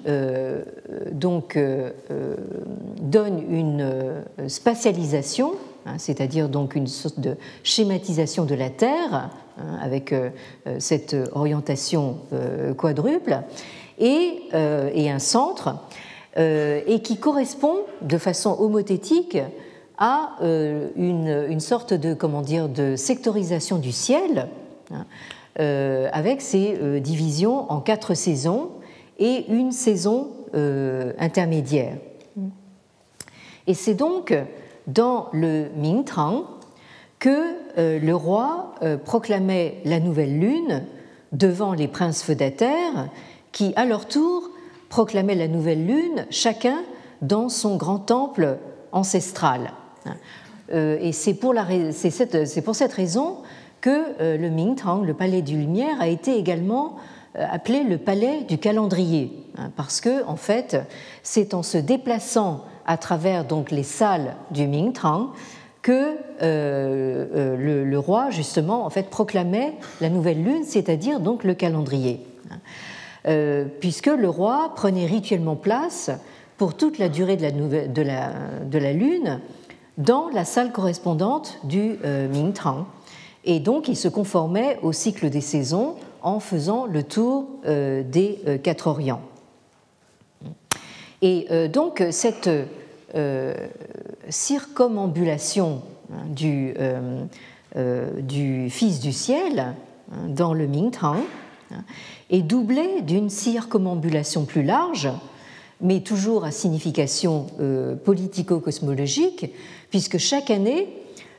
[3.02, 5.54] donne une spatialisation
[5.88, 9.30] Hein, c'est-à-dire donc une sorte de schématisation de la Terre
[9.60, 10.32] hein, avec euh,
[10.66, 13.40] euh, cette orientation euh, quadruple
[14.00, 15.78] et, un centre
[16.38, 19.38] et qui correspond de façon homothétique
[19.98, 24.48] à une, sorte de comment dire de sectorisation du ciel
[24.92, 25.06] hein,
[26.12, 28.72] avec ces divisions en quatre saisons
[29.20, 30.32] et une saison
[31.18, 31.98] intermédiaire.
[33.68, 34.34] Et c'est donc
[34.88, 36.46] dans le Mingtang
[37.20, 40.84] que euh, le roi euh, proclamait la nouvelle lune
[41.32, 43.10] devant les princes feudataires
[43.52, 44.50] qui, à leur tour,
[44.90, 46.84] proclamaient la nouvelle lune, chacun
[47.22, 48.58] dans son grand temple
[48.92, 49.72] ancestral.
[50.74, 51.54] Euh, et c'est pour,
[52.74, 53.38] cette raison
[53.82, 56.96] que le Mingtang, le palais du Lumière, a été également
[57.36, 60.78] appelé le palais du calendrier, hein, parce que, en fait,
[61.22, 65.32] c'est en se déplaçant à travers donc les salles du Mingtang
[65.86, 71.54] que euh, euh, le, roi justement en fait proclamait la nouvelle lune, c'est-à-dire donc le
[71.54, 72.26] calendrier,
[73.28, 76.10] euh, puisque le roi prenait rituellement place
[76.58, 78.02] pour toute la durée de
[78.80, 79.42] la lune
[79.98, 82.86] dans la salle correspondante du Mingtang,
[83.46, 88.88] et donc il se conformait au cycle des saisons en faisant le tour des quatre
[88.88, 89.22] Orients.
[91.22, 92.50] Et euh, donc cette
[93.16, 93.54] euh,
[94.30, 95.82] circumambulation
[96.14, 101.18] hein, du, euh, du, Fils du ciel hein, dans le Mingtang
[101.72, 101.84] hein,
[102.30, 105.10] est doublée d'une circumambulation plus large,
[105.82, 107.48] mais toujours à signification
[108.06, 109.52] politico-cosmologique,
[109.96, 110.90] puisque chaque année,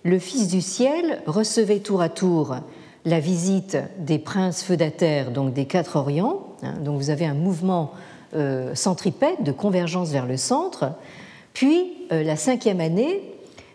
[0.03, 2.57] le Fils du ciel recevait tour à tour
[3.05, 6.47] la visite des princes feudataires, donc des quatre Orients.
[6.81, 7.93] Donc vous avez un mouvement
[8.35, 10.93] euh, centripète de convergence vers le centre.
[11.53, 13.21] Puis, euh, la cinquième année,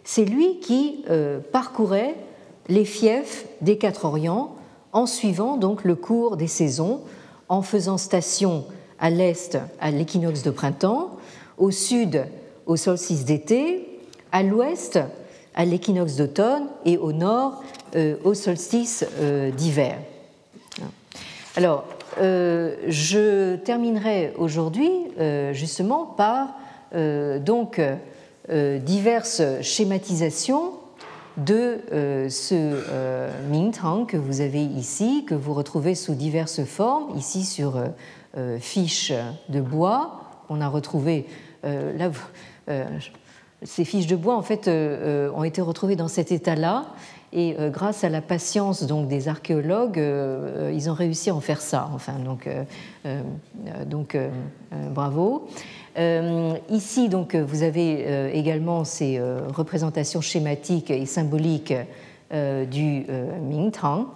[0.04, 2.16] c'est lui qui euh, parcourait
[2.68, 4.56] les fiefs des quatre Orients
[4.94, 7.02] en suivant donc le cours des saisons,
[7.50, 8.66] en faisant station
[8.98, 11.12] à l'est à l'équinoxe de printemps,
[11.60, 12.26] au sud
[12.66, 13.91] au solstice d'été,
[14.32, 15.00] à l'ouest
[15.54, 17.62] à l'équinoxe d'automne et au nord
[18.24, 19.06] au solstice
[19.58, 19.98] d'hiver.
[21.58, 21.84] Alors,
[22.20, 26.56] euh, je terminerai aujourd'hui euh, justement par
[26.94, 27.82] euh, donc
[28.50, 30.74] diverses schématisations
[31.38, 31.78] de
[32.28, 32.84] ce
[33.50, 37.82] Mingtang que vous avez ici, que vous retrouvez sous diverses formes, ici sur
[38.60, 39.14] fiches
[39.48, 40.20] de bois.
[40.50, 41.28] On a retrouvé
[41.64, 42.12] là,
[43.64, 46.86] ces fiches de bois en fait ont été retrouvées dans cet état-là
[47.34, 51.36] et euh, grâce à la patience donc des archéologues, euh, euh, ils ont réussi à
[51.36, 51.90] en faire ça.
[51.94, 52.50] Enfin, donc,
[53.86, 54.18] donc
[54.92, 55.48] bravo.
[56.70, 59.20] ici, donc, vous avez également ces
[59.54, 61.74] représentations schématiques et symboliques
[62.32, 63.06] du
[63.50, 64.08] Mingtang.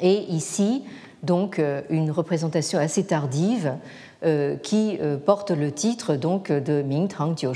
[0.00, 0.84] Et ici,
[1.22, 3.74] donc, une représentation assez tardive
[4.62, 7.50] qui porte le titre donc de Mingtang Jiu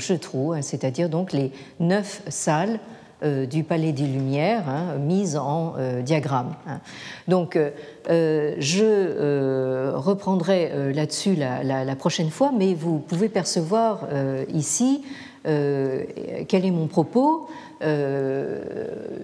[0.53, 2.79] hein, c'est-à-dire donc les neuf salles
[3.23, 6.55] euh, du Palais des Lumières, hein, mise en euh, diagramme.
[6.65, 6.79] Hein.
[7.27, 14.07] Donc, euh, je reprendrai là-dessus la, prochaine fois, mais vous pouvez percevoir
[14.51, 15.03] ici
[15.43, 17.47] quel est mon propos,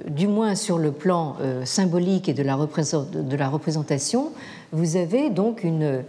[0.08, 4.32] du moins sur le plan symbolique et de la, de la représentation.
[4.72, 6.04] Vous avez donc une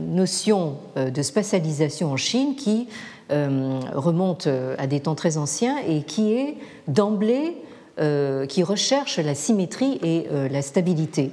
[0.00, 2.88] notion de spatialisation en Chine qui
[3.32, 7.56] euh, remonte euh, à des temps très anciens et qui est d'emblée,
[7.98, 11.30] euh, qui recherche la symétrie et la stabilité.